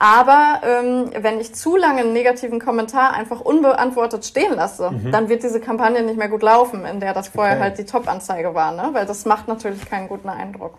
Aber 0.00 0.60
ähm, 0.64 1.10
wenn 1.20 1.40
ich 1.40 1.54
zu 1.54 1.76
lange 1.76 2.00
einen 2.02 2.12
negativen 2.12 2.60
Kommentar 2.60 3.14
einfach 3.14 3.40
unbeantwortet 3.40 4.24
stehen 4.24 4.54
lasse, 4.54 4.92
mhm. 4.92 5.10
dann 5.10 5.28
wird 5.28 5.42
diese 5.42 5.60
Kampagne 5.60 6.02
nicht 6.02 6.16
mehr 6.16 6.28
gut 6.28 6.42
laufen, 6.42 6.84
in 6.84 7.00
der 7.00 7.14
das 7.14 7.28
vorher 7.28 7.56
okay. 7.56 7.62
halt 7.62 7.78
die 7.78 7.84
Top-Anzeige 7.84 8.54
war, 8.54 8.72
ne? 8.72 8.90
weil 8.92 9.06
das 9.06 9.24
macht 9.24 9.48
natürlich 9.48 9.84
keinen 9.90 10.06
guten 10.06 10.28
Eindruck. 10.28 10.78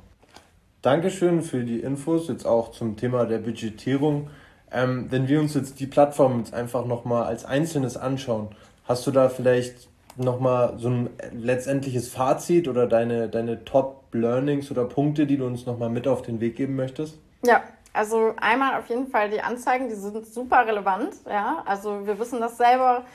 Dankeschön 0.81 1.41
für 1.41 1.65
die 1.65 1.81
Infos, 1.81 2.29
jetzt 2.29 2.45
auch 2.45 2.71
zum 2.71 2.95
Thema 2.95 3.25
der 3.25 3.39
Budgetierung. 3.39 4.29
Ähm, 4.71 5.07
wenn 5.09 5.27
wir 5.27 5.41
uns 5.41 5.53
jetzt 5.53 5.81
die 5.81 5.88
Plattform 5.88 6.39
jetzt 6.39 6.53
einfach 6.53 6.85
nochmal 6.85 7.25
als 7.25 7.43
Einzelnes 7.43 7.97
anschauen, 7.97 8.47
hast 8.85 9.05
du 9.05 9.11
da 9.11 9.27
vielleicht 9.27 9.89
nochmal 10.19 10.73
so 10.77 10.89
ein 10.89 11.09
letztendliches 11.31 12.09
Fazit 12.09 12.67
oder 12.67 12.88
deine, 12.88 13.29
deine 13.29 13.65
Top-Learnings 13.65 14.71
oder 14.71 14.85
Punkte, 14.85 15.25
die 15.25 15.38
du 15.38 15.45
uns 15.45 15.65
nochmal 15.65 15.89
mit 15.89 16.07
auf 16.07 16.21
den 16.21 16.39
Weg 16.39 16.55
geben 16.55 16.75
möchtest? 16.75 17.17
Ja, 17.43 17.63
also 17.93 18.33
einmal 18.39 18.79
auf 18.79 18.88
jeden 18.89 19.07
Fall 19.07 19.29
die 19.29 19.41
Anzeigen, 19.41 19.89
die 19.89 19.95
sind 19.95 20.25
super 20.25 20.65
relevant. 20.65 21.13
Ja, 21.27 21.63
also 21.65 22.05
wir 22.05 22.19
wissen 22.19 22.39
das 22.39 22.57
selber, 22.57 23.05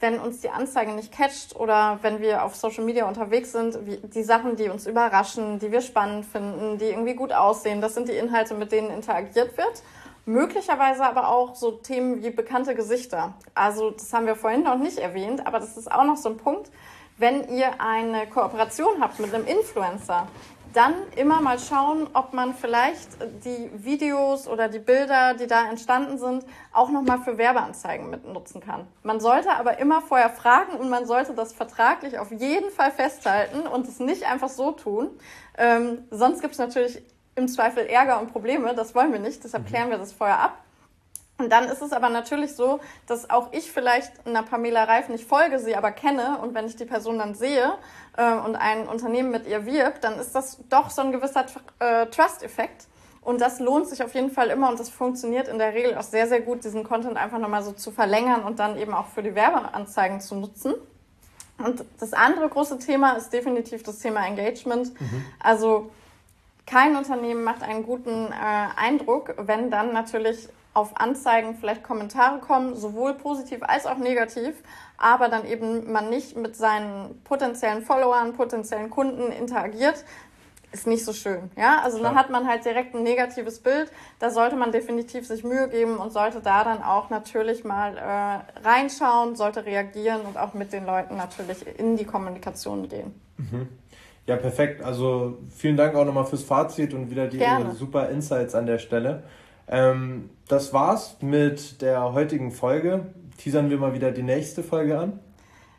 wenn 0.00 0.18
uns 0.18 0.40
die 0.40 0.50
Anzeige 0.50 0.92
nicht 0.92 1.12
catcht 1.12 1.56
oder 1.56 1.98
wenn 2.02 2.20
wir 2.20 2.44
auf 2.44 2.54
Social 2.54 2.84
Media 2.84 3.08
unterwegs 3.08 3.52
sind, 3.52 3.78
die 4.14 4.22
Sachen, 4.22 4.56
die 4.56 4.68
uns 4.68 4.86
überraschen, 4.86 5.58
die 5.58 5.72
wir 5.72 5.80
spannend 5.80 6.26
finden, 6.26 6.78
die 6.78 6.86
irgendwie 6.86 7.14
gut 7.14 7.32
aussehen, 7.32 7.80
das 7.80 7.94
sind 7.94 8.08
die 8.08 8.16
Inhalte, 8.16 8.54
mit 8.54 8.72
denen 8.72 8.90
interagiert 8.90 9.56
wird. 9.56 9.82
Möglicherweise 10.28 11.04
aber 11.04 11.28
auch 11.28 11.54
so 11.54 11.70
Themen 11.70 12.20
wie 12.20 12.30
bekannte 12.30 12.74
Gesichter. 12.74 13.34
Also 13.54 13.92
das 13.92 14.12
haben 14.12 14.26
wir 14.26 14.34
vorhin 14.34 14.64
noch 14.64 14.76
nicht 14.76 14.98
erwähnt, 14.98 15.46
aber 15.46 15.60
das 15.60 15.76
ist 15.76 15.90
auch 15.90 16.04
noch 16.04 16.16
so 16.16 16.30
ein 16.30 16.36
Punkt. 16.36 16.68
Wenn 17.16 17.48
ihr 17.48 17.80
eine 17.80 18.26
Kooperation 18.26 19.00
habt 19.00 19.20
mit 19.20 19.32
einem 19.32 19.46
Influencer, 19.46 20.26
dann 20.72 20.94
immer 21.14 21.40
mal 21.40 21.58
schauen, 21.60 22.08
ob 22.12 22.34
man 22.34 22.54
vielleicht 22.54 23.08
die 23.44 23.70
Videos 23.72 24.46
oder 24.48 24.68
die 24.68 24.80
Bilder, 24.80 25.34
die 25.34 25.46
da 25.46 25.70
entstanden 25.70 26.18
sind, 26.18 26.44
auch 26.72 26.90
nochmal 26.90 27.20
für 27.20 27.38
Werbeanzeigen 27.38 28.10
mit 28.10 28.26
nutzen 28.26 28.60
kann. 28.60 28.86
Man 29.04 29.20
sollte 29.20 29.52
aber 29.52 29.78
immer 29.78 30.02
vorher 30.02 30.28
fragen 30.28 30.76
und 30.76 30.90
man 30.90 31.06
sollte 31.06 31.34
das 31.34 31.52
vertraglich 31.52 32.18
auf 32.18 32.30
jeden 32.32 32.70
Fall 32.70 32.90
festhalten 32.90 33.60
und 33.66 33.88
es 33.88 34.00
nicht 34.00 34.24
einfach 34.24 34.50
so 34.50 34.72
tun. 34.72 35.08
Ähm, 35.56 36.04
sonst 36.10 36.42
gibt 36.42 36.52
es 36.52 36.58
natürlich 36.58 37.02
im 37.36 37.48
Zweifel 37.48 37.86
Ärger 37.86 38.20
und 38.20 38.32
Probleme. 38.32 38.74
Das 38.74 38.94
wollen 38.94 39.12
wir 39.12 39.20
nicht, 39.20 39.44
deshalb 39.44 39.64
mhm. 39.64 39.68
klären 39.68 39.90
wir 39.90 39.98
das 39.98 40.12
vorher 40.12 40.40
ab. 40.40 40.58
Und 41.38 41.50
dann 41.52 41.64
ist 41.64 41.82
es 41.82 41.92
aber 41.92 42.08
natürlich 42.08 42.56
so, 42.56 42.80
dass 43.06 43.28
auch 43.28 43.52
ich 43.52 43.70
vielleicht 43.70 44.26
einer 44.26 44.42
Pamela 44.42 44.84
Reif 44.84 45.10
nicht 45.10 45.28
folge, 45.28 45.58
sie 45.58 45.76
aber 45.76 45.92
kenne. 45.92 46.38
Und 46.38 46.54
wenn 46.54 46.66
ich 46.66 46.76
die 46.76 46.86
Person 46.86 47.18
dann 47.18 47.34
sehe 47.34 47.74
äh, 48.16 48.32
und 48.32 48.56
ein 48.56 48.88
Unternehmen 48.88 49.30
mit 49.30 49.46
ihr 49.46 49.66
wirbt, 49.66 50.02
dann 50.02 50.18
ist 50.18 50.34
das 50.34 50.58
doch 50.70 50.88
so 50.88 51.02
ein 51.02 51.12
gewisser 51.12 51.44
äh, 51.78 52.06
Trust-Effekt. 52.06 52.86
Und 53.20 53.40
das 53.40 53.58
lohnt 53.60 53.88
sich 53.88 54.02
auf 54.02 54.14
jeden 54.14 54.30
Fall 54.30 54.48
immer 54.50 54.70
und 54.70 54.78
das 54.78 54.88
funktioniert 54.88 55.48
in 55.48 55.58
der 55.58 55.74
Regel 55.74 55.96
auch 55.98 56.04
sehr, 56.04 56.28
sehr 56.28 56.40
gut, 56.40 56.64
diesen 56.64 56.84
Content 56.84 57.16
einfach 57.16 57.40
nochmal 57.40 57.64
so 57.64 57.72
zu 57.72 57.90
verlängern 57.90 58.44
und 58.44 58.60
dann 58.60 58.78
eben 58.78 58.94
auch 58.94 59.08
für 59.08 59.22
die 59.22 59.34
Werbeanzeigen 59.34 60.20
zu 60.20 60.36
nutzen. 60.36 60.74
Und 61.58 61.84
das 61.98 62.12
andere 62.12 62.48
große 62.48 62.78
Thema 62.78 63.12
ist 63.12 63.32
definitiv 63.32 63.82
das 63.82 63.98
Thema 63.98 64.24
Engagement. 64.26 64.98
Mhm. 65.00 65.24
Also 65.40 65.90
kein 66.66 66.96
Unternehmen 66.96 67.44
macht 67.44 67.62
einen 67.62 67.84
guten 67.84 68.32
äh, 68.32 68.34
Eindruck, 68.76 69.34
wenn 69.38 69.70
dann 69.70 69.92
natürlich 69.92 70.48
auf 70.74 71.00
Anzeigen 71.00 71.56
vielleicht 71.56 71.82
Kommentare 71.82 72.38
kommen, 72.40 72.74
sowohl 72.74 73.14
positiv 73.14 73.62
als 73.62 73.86
auch 73.86 73.96
negativ, 73.96 74.54
aber 74.98 75.28
dann 75.28 75.46
eben 75.46 75.90
man 75.90 76.10
nicht 76.10 76.36
mit 76.36 76.54
seinen 76.54 77.22
potenziellen 77.24 77.82
Followern, 77.82 78.34
potenziellen 78.34 78.90
Kunden 78.90 79.32
interagiert, 79.32 80.04
ist 80.72 80.86
nicht 80.86 81.04
so 81.04 81.14
schön. 81.14 81.50
Ja, 81.56 81.80
also 81.82 81.98
Klar. 81.98 82.10
dann 82.10 82.20
hat 82.20 82.30
man 82.30 82.46
halt 82.46 82.66
direkt 82.66 82.94
ein 82.94 83.02
negatives 83.02 83.60
Bild. 83.60 83.90
Da 84.18 84.30
sollte 84.30 84.56
man 84.56 84.72
definitiv 84.72 85.26
sich 85.26 85.44
Mühe 85.44 85.68
geben 85.68 85.96
und 85.96 86.10
sollte 86.10 86.40
da 86.40 86.64
dann 86.64 86.82
auch 86.82 87.08
natürlich 87.08 87.64
mal 87.64 87.96
äh, 87.96 88.66
reinschauen, 88.68 89.36
sollte 89.36 89.64
reagieren 89.64 90.22
und 90.22 90.36
auch 90.36 90.52
mit 90.52 90.74
den 90.74 90.84
Leuten 90.84 91.16
natürlich 91.16 91.64
in 91.78 91.96
die 91.96 92.04
Kommunikation 92.04 92.88
gehen. 92.88 93.18
Mhm. 93.38 93.68
Ja, 94.26 94.36
perfekt. 94.36 94.82
Also 94.82 95.38
vielen 95.50 95.76
Dank 95.76 95.94
auch 95.94 96.04
nochmal 96.04 96.26
fürs 96.26 96.42
Fazit 96.42 96.94
und 96.94 97.10
wieder 97.10 97.28
die 97.28 97.38
Gerne. 97.38 97.72
super 97.74 98.08
Insights 98.08 98.54
an 98.54 98.66
der 98.66 98.78
Stelle. 98.78 99.22
Ähm, 99.68 100.30
das 100.48 100.72
war's 100.72 101.16
mit 101.20 101.80
der 101.82 102.12
heutigen 102.12 102.50
Folge. 102.50 103.06
Teasern 103.38 103.70
wir 103.70 103.78
mal 103.78 103.94
wieder 103.94 104.10
die 104.10 104.22
nächste 104.22 104.62
Folge 104.62 104.98
an. 104.98 105.20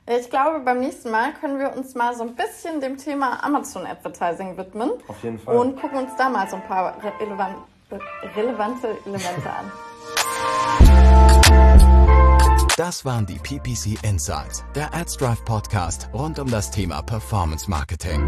Ich 0.09 0.29
glaube, 0.29 0.61
beim 0.61 0.79
nächsten 0.79 1.11
Mal 1.11 1.33
können 1.33 1.59
wir 1.59 1.75
uns 1.75 1.93
mal 1.93 2.15
so 2.15 2.23
ein 2.23 2.35
bisschen 2.35 2.79
dem 2.79 2.97
Thema 2.97 3.43
Amazon 3.43 3.85
Advertising 3.85 4.55
widmen. 4.57 4.91
Auf 5.07 5.21
jeden 5.21 5.37
Fall. 5.37 5.57
Und 5.57 5.79
gucken 5.81 5.97
uns 5.99 6.11
da 6.17 6.29
mal 6.29 6.47
so 6.49 6.55
ein 6.55 6.63
paar 6.63 6.95
relevan 7.19 7.55
relevante 8.35 8.97
Elemente 9.05 9.49
an. 9.49 9.71
Das 12.77 13.03
waren 13.05 13.25
die 13.25 13.39
PPC 13.39 13.97
Insights, 14.03 14.63
der 14.75 14.93
AdsDrive 14.93 15.43
Podcast 15.45 16.09
rund 16.13 16.37
um 16.37 16.47
das 16.47 16.69
Thema 16.69 17.01
Performance 17.01 17.67
Marketing. 17.67 18.21